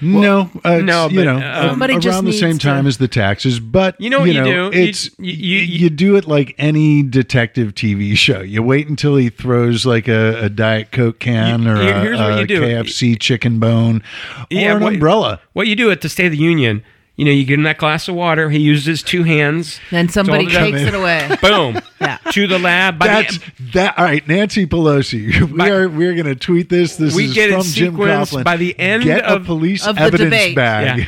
[0.00, 2.88] No, uh, it's, no, you but, know, um, But he around the same time to-
[2.88, 3.60] as the taxes.
[3.60, 4.50] But You know what you do?
[4.50, 8.40] You- It's you- you, you- you do it like any detective TV show.
[8.40, 12.00] You wait until he throws like a, a diet coke can You- or here- a,
[12.00, 12.60] here's what a you do.
[12.60, 14.02] KFC chicken bone
[14.40, 15.40] or Yeah, an what- umbrella.
[15.52, 16.82] What you do at the State of the Union,
[17.18, 18.48] you know, you give him that glass of water.
[18.48, 19.78] He uses his two hands.
[19.90, 21.28] Then somebody it takes it away.
[21.42, 21.78] Boom.
[22.00, 22.16] Yeah.
[22.32, 22.98] To the lab.
[22.98, 23.98] By That's the, that.
[23.98, 25.38] All right, Nancy Pelosi.
[25.50, 26.96] We By- are we're going to tweet this.
[26.96, 28.44] This We is get it from Jim sequenced Coughlin.
[28.44, 30.56] by the end Get of- a police of the evidence debate.
[30.56, 30.98] bag.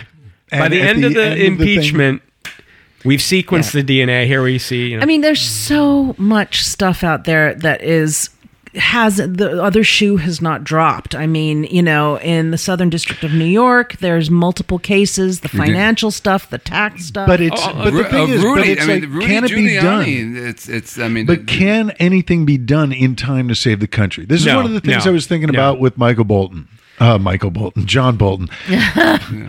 [0.52, 0.58] Yeah.
[0.60, 2.22] By the at end of the end thing- impeachment,
[3.04, 4.26] we've sequenced the DNA.
[4.26, 4.88] Here we see.
[4.88, 8.30] You know, I mean, there's so much stuff out there that is
[8.74, 11.14] has the other shoe has not dropped.
[11.14, 15.48] I mean, you know, in the Southern District of New York, there's multiple cases, the
[15.48, 17.26] financial stuff, the tax stuff.
[17.26, 19.26] but it's Oh, but the thing uh, is, Rudy, but it's I mean, like, Rudy
[19.26, 20.04] can it be done?
[20.06, 24.24] It's, it's, I mean, But can anything be done in time to save the country?
[24.24, 25.58] This is No, one of the things no, I was thinking no.
[25.58, 26.68] about with Michael Bolton.
[27.00, 28.48] Uh, Michael Bolton, John Bolton.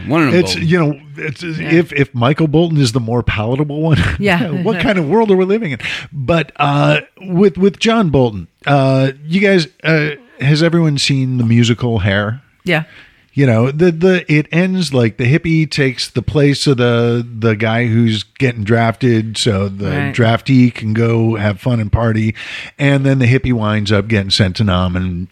[0.08, 0.40] one of them.
[0.42, 4.50] It's you know, it's, if if Michael Bolton is the more palatable one, Yeah.
[4.64, 5.80] what kind of world are we living in?
[6.14, 12.00] But uh, with with John Bolton, uh, you guys, uh, has everyone seen the musical
[12.00, 12.42] Hair?
[12.64, 12.86] yeah.
[13.34, 17.56] You know, the the it ends like the hippie takes the place of the the
[17.56, 20.14] guy who's getting drafted, so the Right.
[20.14, 22.36] draftee can go have fun and party,
[22.78, 25.28] and then the hippie winds up getting sent to Nam and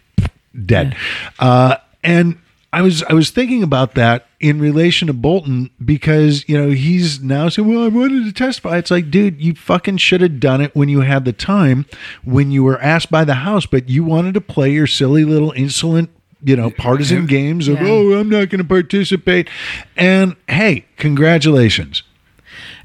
[0.66, 0.96] dead.
[1.38, 2.38] Uh, and
[2.72, 7.20] I was I was thinking about that in relation to Bolton because you know he's
[7.20, 10.60] now saying, "Well, I wanted to testify." It's like, dude, you fucking should have done
[10.60, 11.86] it when you had the time,
[12.24, 15.50] when you were asked by the House, but you wanted to play your silly little
[15.52, 16.10] insolent.
[16.42, 17.88] You know, partisan games of, Yeah.
[17.88, 19.50] oh, I'm not going to participate.
[19.94, 22.02] And hey, congratulations.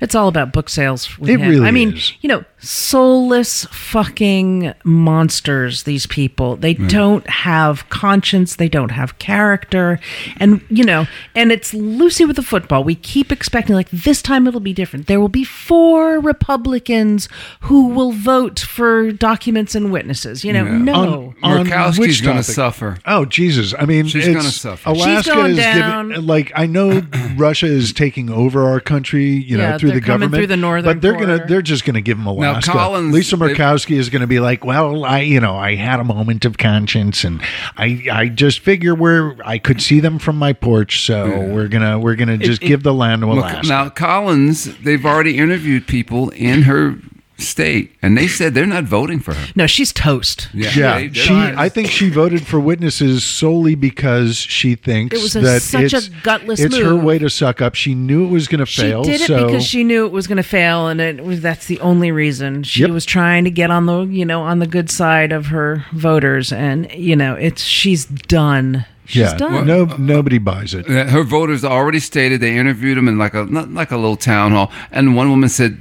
[0.02, 1.10] It's all about book sales.
[1.22, 1.50] It him.
[1.50, 2.14] really I mean, is.
[2.22, 10.00] you know, soulless fucking monsters these people they don't have conscience they don't have character
[10.38, 11.06] and you know
[11.36, 15.08] and it's lucy with the football we keep expecting like this time it'll be different
[15.08, 17.30] there will be four republicans
[17.62, 20.78] who will vote for documents and witnesses you know Yeah.
[20.78, 22.56] no On Murkowski's which going to topic?
[22.56, 22.98] suffer.
[23.06, 23.74] Oh Jesus!
[23.78, 24.90] I mean, She's it's- gonna suffer.
[24.90, 26.10] Alaska She's going is down.
[26.10, 27.02] giving like I know
[27.38, 30.86] Russia is taking over our country, you know, Yeah, through the government, through the northern
[30.96, 32.28] but they're going to they're just gonna give them
[32.62, 36.46] Collins- Lisa Murkowski is gonna be like, well, I you know I had a moment
[36.46, 37.42] of conscience and
[37.78, 42.00] I I just figure where I could see them from my porch, so we're gonna
[42.00, 43.68] we're gonna just it- give the land to Alaska.
[43.68, 46.96] now Collins, they've already interviewed people in her
[47.38, 49.48] state, and they said they're not voting for her.
[49.56, 51.34] no she's toast yeah, they- she.
[51.34, 55.94] I think she voted for witnesses solely because she thinks It was a- that such
[55.94, 57.76] a gutless It's her way to suck up.
[57.76, 59.04] She knew it was going to fail.
[59.04, 59.18] She fail.
[59.18, 61.68] did it so because she knew it was going to fail, and it was that's
[61.68, 62.92] the only reason she Yep.
[62.92, 66.52] was trying to get on the you know on the good side of her voters,
[66.54, 68.86] and you know it's she's done.
[69.08, 69.68] She's yeah, done.
[69.68, 70.90] no, nobody buys it.
[70.90, 74.16] Uh, her voters already stated they interviewed them in like a not like a little
[74.16, 75.78] town hall, and one woman said,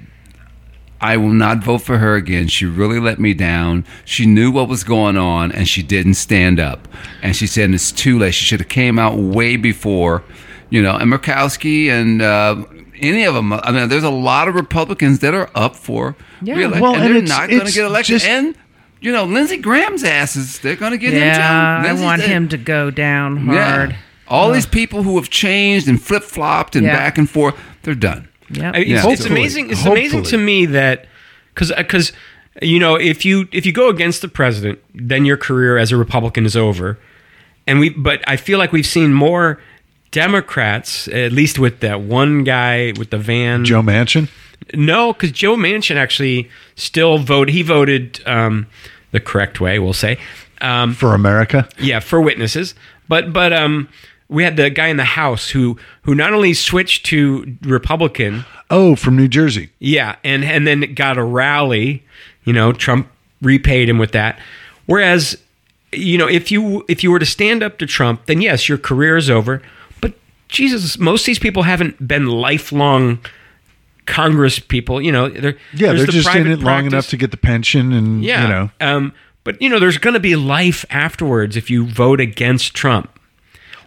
[1.13, 2.49] "I will not vote for her again.
[2.49, 3.85] She really let me down.
[4.05, 6.89] She knew what was going on, and she didn't stand up.
[7.23, 8.35] And she said it's too late.
[8.35, 10.23] She should have came out way before,
[10.71, 12.23] you know." And Murkowski and.
[12.23, 12.65] Uh,
[13.01, 13.53] any of them.
[13.53, 16.55] I mean, there's a lot of Republicans that are up for Yeah.
[16.55, 18.15] reelection, Well, and and they're not going to get elected.
[18.15, 18.55] just- and
[19.01, 21.85] you know, Lindsey Graham's asses, they're going to get him yeah, down.
[21.87, 23.91] I want the- him to go down hard.
[23.91, 23.97] yeah.
[24.29, 26.97] All these people who have changed and flip flopped and Yeah.
[26.97, 28.29] back and forth, they're done.
[28.57, 28.75] Yep.
[28.75, 28.95] I- It's, Yeah.
[28.97, 29.31] it's Hopefully.
[29.31, 29.71] amazing.
[29.71, 31.07] It's amazing to me that
[31.55, 32.13] because because
[32.63, 35.97] you know if you if you go against the president, then your career as a
[35.97, 36.99] Republican is over.
[37.67, 39.59] And we, but I feel like we've seen more
[40.11, 43.65] Democrats, at least with that one guy with the van.
[43.65, 44.29] Joe Manchin.
[44.73, 47.53] No, because Joe Manchin actually still voted.
[47.55, 48.67] He voted um,
[49.11, 50.19] the correct way, we'll say.
[50.61, 51.69] Um, for America.
[51.79, 52.75] yeah, for witnesses.
[53.09, 53.89] But but um,
[54.35, 58.45] we had the guy in the House who who not only switched to Republican.
[58.71, 59.71] Oh, from New Jersey.
[59.79, 62.05] Yeah, and and then got a rally.
[62.45, 63.09] You know, Trump
[63.41, 64.39] repaid him with that.
[64.87, 65.39] Whereas,
[65.93, 68.79] you know, if you if you were to stand up to Trump, then yes, your
[68.79, 69.63] career is over.
[70.01, 70.15] But
[70.49, 73.21] Jesus, most of these people haven't been lifelong
[74.07, 75.01] Congress people.
[75.01, 77.93] You know, they're Yeah, they're the just in it long enough to get the pension,
[77.93, 78.71] and Yeah, you know.
[78.81, 79.13] Um,
[79.45, 83.14] but you know, there's going to be life afterwards if you vote against Trump,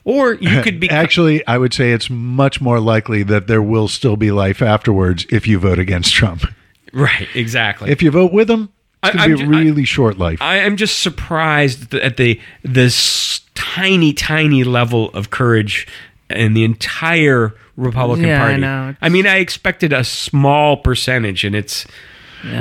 [0.07, 3.87] or you could be Actually, I would say it's much more likely that there will
[3.87, 6.43] still be life afterwards if you vote against Trump.
[6.93, 7.27] right.
[7.35, 7.91] Exactly.
[7.91, 8.69] If you vote with him,
[9.03, 10.41] it's going to be a ju- I- really short life.
[10.41, 15.87] I am just surprised at the this tiny, tiny level of courage
[16.29, 18.61] in the entire Republican Yeah, I Party.
[18.61, 18.95] know.
[19.01, 21.85] I mean, I expected a small percentage, and it's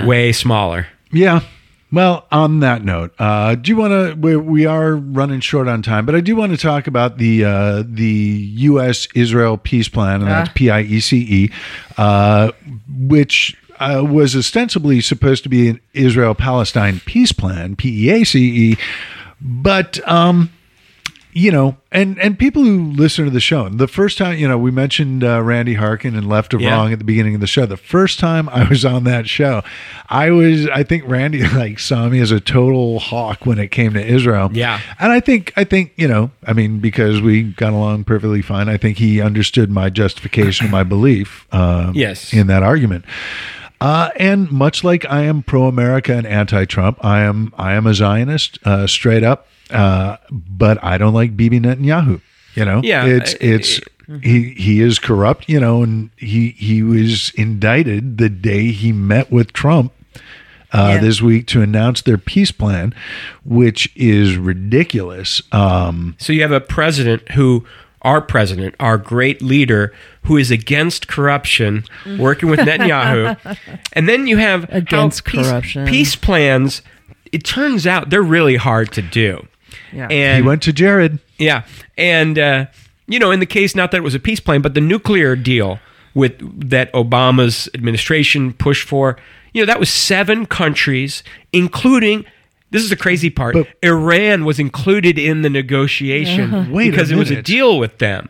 [0.04, 0.88] way smaller.
[1.12, 1.40] Yeah.
[1.92, 4.14] Well, on that note, uh, do you want to?
[4.20, 7.44] We, we are running short on time, but I do want to talk about the
[7.44, 8.04] uh, the
[8.58, 9.06] U.S.
[9.14, 10.52] Israel peace plan, and that's Ah.
[10.54, 11.50] P I E C E,
[11.96, 12.50] uh,
[12.88, 18.24] which uh, was ostensibly supposed to be an Israel Palestine peace plan, P E A
[18.24, 18.76] C E,
[19.40, 20.50] but um,
[21.38, 24.56] you know, and and people who listen to the show, the first time, you know,
[24.56, 26.70] we mentioned uh, Randy Harkin and Left of Yeah.
[26.74, 27.66] Wrong at the beginning of the show.
[27.66, 29.62] The first time I was on that show,
[30.08, 33.92] I was, I think Randy like saw me as a total hawk when it came
[33.92, 34.48] to Israel.
[34.54, 34.80] Yeah.
[34.98, 38.70] and I think, I think, you know, I mean, because we got along perfectly fine.
[38.70, 41.46] I think he understood my justification of my belief.
[41.52, 42.32] Uh, Yes.
[42.32, 43.04] in that argument.
[43.80, 48.58] Uh, and much like I am pro-America and anti-Trump, I am I am a Zionist,
[48.64, 49.48] uh, straight up.
[49.70, 52.20] Uh, but I don't like Bibi Netanyahu.
[52.54, 53.80] You know, Yeah, it's I- it's
[54.22, 55.48] he he is corrupt.
[55.48, 59.92] You know, and he he was indicted the day he met with Trump.
[60.72, 60.98] Uh, Yeah.
[61.00, 62.92] This week to announce their peace plan,
[63.44, 65.40] which is ridiculous.
[65.52, 67.64] Um, So you have a president who,
[68.02, 69.92] our president, our great leader,
[70.26, 71.84] who is against corruption,
[72.18, 73.58] working with Netanyahu,
[73.92, 75.86] and then you have Against peace, corruption.
[75.86, 76.82] Peace plans.
[77.32, 79.46] It turns out they're really hard to do.
[79.92, 80.08] Yeah.
[80.10, 81.18] And he went to Jared.
[81.38, 81.64] Yeah,
[81.96, 82.66] and uh,
[83.06, 85.36] you know, in the case not that it was a peace plan, but the nuclear
[85.36, 85.78] deal
[86.14, 86.38] with
[86.70, 89.18] that Obama's administration pushed for,
[89.52, 91.22] you know, that was seven countries,
[91.52, 92.24] including.
[92.72, 93.54] This is the crazy part.
[93.54, 97.98] But- Iran was included in the negotiation Wait a because it was a deal with
[97.98, 98.28] them.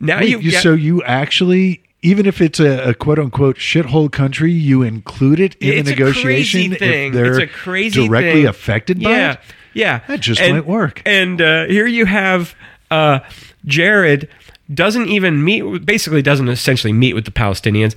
[0.00, 4.10] Now Wait, you, you, so you actually, even if it's a, a quote unquote shithole
[4.12, 7.08] country, you include it in It's the a crazy negotiation thing.
[7.08, 8.08] if they're It's a crazy thing.
[8.08, 8.46] directly thing.
[8.46, 9.38] affected by yeah, it.
[9.74, 11.02] Yeah, That just and, might work.
[11.04, 12.54] And uh, here you have
[12.90, 13.20] uh,
[13.64, 14.28] Jared
[14.72, 15.84] doesn't even meet.
[15.86, 17.94] Basically, doesn't essentially meet with the Palestinians.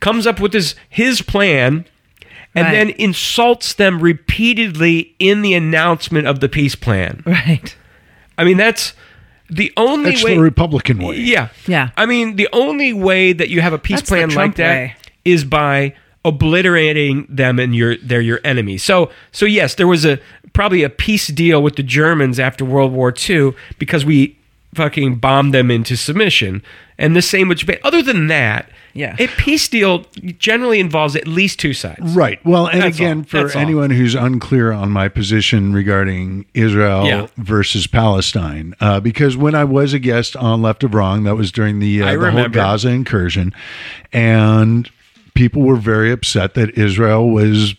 [0.00, 1.86] Comes up with his his plan,
[2.54, 2.72] and Right.
[2.72, 7.22] then insults them repeatedly in the announcement of the peace plan.
[7.26, 7.74] Right.
[8.36, 8.92] I mean, that's
[9.54, 10.34] the only That's way.
[10.34, 11.16] the Republican way.
[11.16, 11.90] yeah, Yeah.
[11.96, 14.56] I mean, the only way that you have a peace That's the plan like Trump
[14.56, 15.48] that is way.
[15.48, 15.94] by
[16.24, 18.78] obliterating them and your they're your enemy.
[18.78, 20.18] So so yes, there was a
[20.52, 24.36] probably a peace deal with the Germans after World War II because we
[24.74, 26.62] fucking bombed them into submission.
[26.96, 27.78] And the same with Japan.
[27.82, 29.16] Other than that, Yeah.
[29.18, 30.06] a peace deal
[30.38, 32.14] generally involves at least two sides.
[32.14, 32.38] Right.
[32.46, 33.24] Well, and That's again, all.
[33.24, 33.62] for That's all.
[33.62, 37.26] anyone who's unclear on my position regarding Israel Yeah.
[37.36, 41.50] versus Palestine, uh, because when I was a guest on Left of Wrong, that was
[41.50, 42.48] during the, uh, the whole.
[42.48, 43.52] Gaza incursion,
[44.12, 44.88] and
[45.34, 47.74] people were very upset that Israel was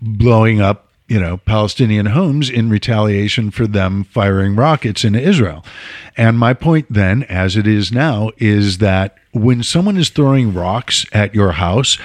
[0.00, 5.64] blowing up you know palestinian homes in retaliation for them firing rockets into israel.
[6.16, 11.04] And my point then as it is now is that when someone is throwing rocks
[11.12, 11.98] at your house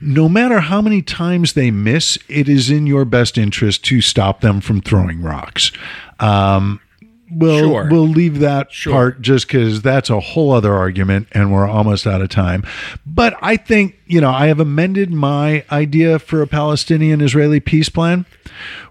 [0.00, 4.40] no matter how many times they miss it is in your best interest to stop
[4.40, 5.72] them from throwing rocks.
[6.18, 6.80] Um,
[7.30, 7.88] we'll Sure.
[7.90, 8.92] we'll leave that Sure.
[8.92, 12.62] part just because that's a whole other argument and we're almost out of time.
[13.06, 17.88] But I think, you know, I have amended my idea for a Palestinian Israeli peace
[17.88, 18.26] plan,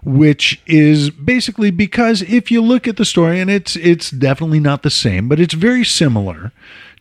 [0.02, 4.82] which is basically because if you look at the story, and it's it's definitely not
[4.82, 6.52] the same, but it's very similar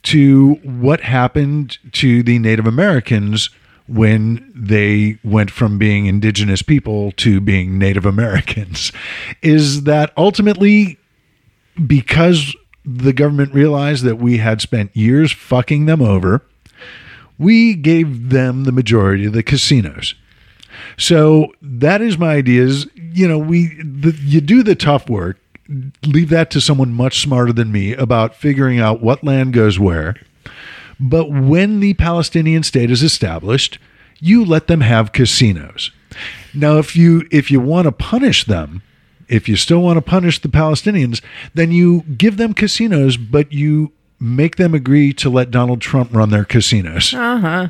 [0.04, 3.50] to what happened to the Native Americans
[3.88, 8.92] when they went from being indigenous people to being Native Americans,
[9.42, 10.99] is that ultimately
[11.86, 12.56] because
[12.86, 16.44] the government realized that we had spent years fucking them over,
[17.38, 20.16] we gave them the majority of the casinos.
[20.98, 22.64] So that is my idea.
[22.64, 25.38] Is you know we the, you do the tough work,
[26.06, 30.16] leave that to someone much smarter than me about figuring out what land goes where.
[31.00, 33.80] But when the Palestinian state is established,
[34.20, 35.92] you let them have casinos.
[36.54, 38.82] Now, if you if you want to punish them,
[39.30, 41.22] if you still want to punish the Palestinians,
[41.54, 46.30] then you give them casinos, but you make them agree to let Donald Trump run
[46.30, 47.14] their casinos.
[47.14, 47.68] Uh huh.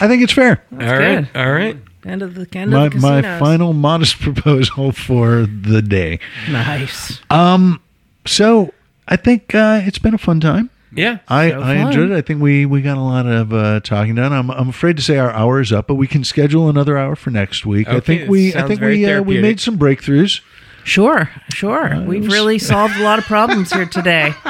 [0.00, 0.64] I think it's fair.
[0.72, 0.98] all right.
[0.98, 1.28] good.
[1.34, 1.76] All right.
[2.04, 6.18] End of the end My, of the my final modest proposal for the day.
[6.50, 7.20] Nice.
[7.30, 7.80] Um.
[8.26, 8.72] So
[9.06, 10.70] I think uh, it's been a fun time.
[10.94, 11.18] Yeah.
[11.28, 12.16] I, So I enjoyed it.
[12.16, 14.32] I think we, we got a lot of uh, talking done.
[14.32, 17.16] I'm, I'm afraid to say our hour is up, but we can schedule another hour
[17.16, 17.88] for next week.
[17.88, 20.40] I think we I think we uh, we made some breakthroughs.
[20.84, 21.94] Sure, sure.
[21.94, 24.34] Uh, We've was- really solved a lot of problems here today.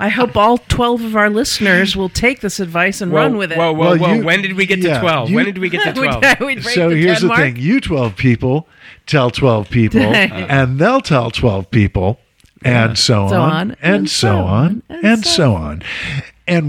[0.00, 3.52] I hope all 12 of our listeners will take this advice and Whoa, run with
[3.52, 3.58] it.
[3.58, 4.12] Whoa, whoa, Well, whoa.
[4.14, 5.30] you- when did we get to 12?
[5.30, 6.40] you- when did we get to 12?
[6.40, 7.38] we break so the here's the mark.
[7.40, 8.66] thing: you 12 people
[9.06, 12.18] tell 12 people, and they'll tell 12 people,
[12.64, 15.72] and so, So on, on, and, so on, and, so on.
[15.72, 15.84] And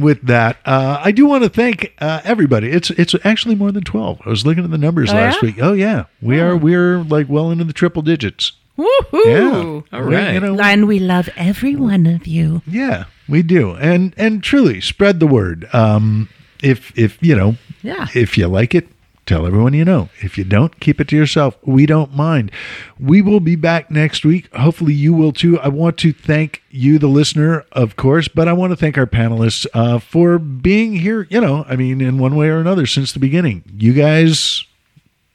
[0.01, 2.69] with that, uh, I do want to thank uh, everybody.
[2.69, 4.21] It's it's actually more than 12.
[4.25, 5.45] I was looking at the numbers Oh, last yeah?
[5.47, 5.55] week.
[5.61, 8.53] Oh yeah, we are we're like well into the triple digits.
[8.77, 9.83] Woohoo!
[9.91, 12.61] Yeah, All We- You know, And we love every one of you.
[12.67, 15.67] Yeah, we do, and and truly spread the word.
[15.73, 16.29] Um,
[16.61, 18.07] if if you know, Yeah.
[18.13, 18.87] if you like it,
[19.25, 20.09] tell everyone you know.
[20.21, 21.57] If you don't, keep it to yourself.
[21.63, 22.51] We don't mind.
[22.99, 24.53] We will be back next week.
[24.55, 25.59] Hopefully, you will too.
[25.59, 29.07] I want to thank you, the listener, of course, but I want to thank our
[29.07, 31.27] panelists uh, for being here.
[31.29, 33.63] You know, I mean, in one way or another, since the beginning.
[33.77, 34.63] You guys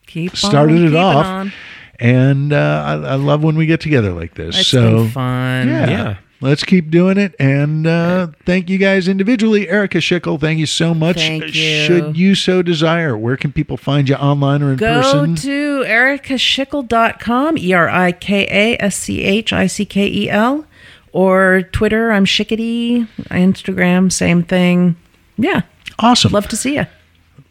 [0.06, 1.52] Keep started on it off, on.
[1.98, 4.58] and uh, I, I love when we get together like this.
[4.58, 5.68] It's so been fun.
[5.68, 5.88] yeah.
[5.90, 6.16] Yeah.
[6.42, 7.34] Let's keep doing it.
[7.38, 9.68] And uh, thank you guys individually.
[9.68, 11.16] Erika Schickel, thank you so much.
[11.16, 11.84] Thank you.
[11.84, 15.34] Should you so desire, where can people find you online or in Go person?
[15.34, 20.30] Go to erikaschickel.com, E R I K A S C H I C K E
[20.30, 20.64] L,
[21.12, 24.96] or Twitter, I'm Shickety, Instagram, same thing.
[25.36, 25.62] Yeah,
[25.98, 26.32] awesome.
[26.32, 26.86] Love, love to see you.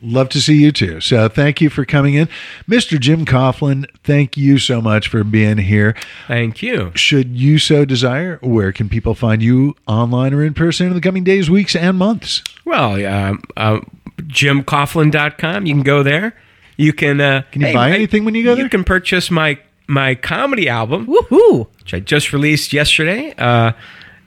[0.01, 1.01] Love to see you too.
[1.01, 2.27] So thank you for coming in.
[2.67, 2.99] Mr.
[2.99, 5.95] Jim Coughlin, thank you so much for being here.
[6.27, 6.91] Thank you.
[6.95, 11.01] Should you so desire, where can people find you online or in person in the
[11.01, 12.43] coming days, weeks, and months?
[12.65, 13.79] Well, um, uh,
[14.21, 15.65] jimcoughlin.com.
[15.65, 16.35] You can go there.
[16.77, 17.19] You can.
[17.19, 18.63] Uh, Can you buy anything when you go there?
[18.63, 21.67] You can purchase my my comedy album, Woohoo!
[21.79, 23.33] which I just released yesterday.
[23.37, 23.73] Uh,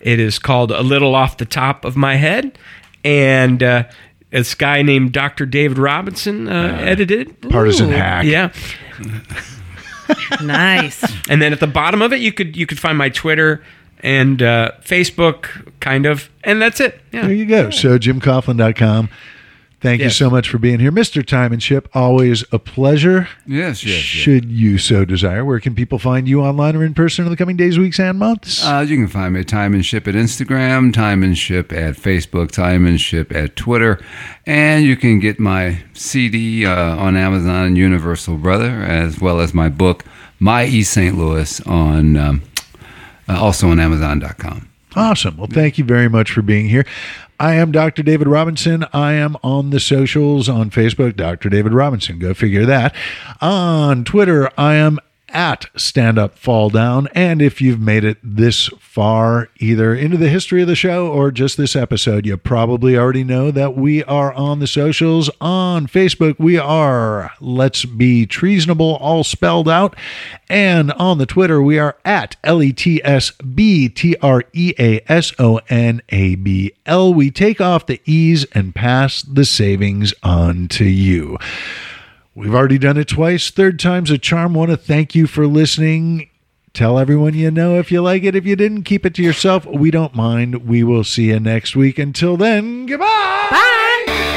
[0.00, 2.58] it is called "A Little Off the Top of My Head,"
[3.04, 3.84] and uh,
[4.32, 5.46] this guy named Dr.
[5.46, 7.40] David Robinson uh, edited.
[7.50, 7.92] Partisan Ooh.
[7.96, 8.24] hack.
[8.24, 8.52] Yeah,
[10.42, 11.04] Nice.
[11.28, 13.62] and then at the bottom of it, you could you could find my Twitter
[14.00, 15.46] and uh, Facebook,
[15.80, 17.00] kind of, and that's it.
[17.12, 17.22] Yeah.
[17.22, 17.70] There you go.
[17.70, 19.08] So jimcoughlin.com.
[19.82, 21.26] Thank you so much for being here, Mr.
[21.26, 21.88] Time and Ship.
[21.92, 23.28] Always a pleasure.
[23.48, 24.02] Yes, yes, yes.
[24.04, 27.36] Should you so desire, where can people find you online or in person in the
[27.36, 28.64] coming days, weeks, and months?
[28.64, 31.96] Uh, you can find me at Time and Ship at Instagram, Time and Ship at
[31.96, 34.00] Facebook, Time and Ship at Twitter,
[34.46, 39.68] and you can get my CD uh, on Amazon, Universal Brother, as well as my
[39.68, 40.04] book,
[40.38, 41.18] My East St.
[41.18, 42.42] Louis, on um,
[43.28, 44.68] uh, also on Amazon.com.
[44.94, 45.38] Awesome.
[45.38, 46.84] Well, thank you very much for being here.
[47.42, 48.04] I am Dr.
[48.04, 48.86] David Robinson.
[48.92, 51.48] I am on the socials on Facebook, Dr.
[51.48, 52.20] David Robinson.
[52.20, 52.94] Go figure that.
[53.40, 55.00] On Twitter, I am
[55.32, 57.08] at Stand Up Fall Down.
[57.14, 61.30] And if you've made it this far, either into the history of the show or
[61.30, 65.30] just this episode, you probably already know that we are on the socials.
[65.40, 69.96] On Facebook, we are Let's Be Treasonable, all spelled out.
[70.48, 74.74] And on the Twitter, we are at L E T S B T R E
[74.78, 77.12] A S O N A B L.
[77.14, 81.38] We take off the E's and pass the savings on to you.
[82.34, 83.50] We've already done it twice.
[83.50, 84.54] Third time's a charm.
[84.54, 86.30] Want to thank you for listening.
[86.72, 88.34] Tell everyone you know if you like it.
[88.34, 89.66] If you didn't, keep it to yourself.
[89.66, 90.66] We don't mind.
[90.66, 91.98] We will see you next week.
[91.98, 93.48] Until then, goodbye.
[93.50, 94.31] Bye.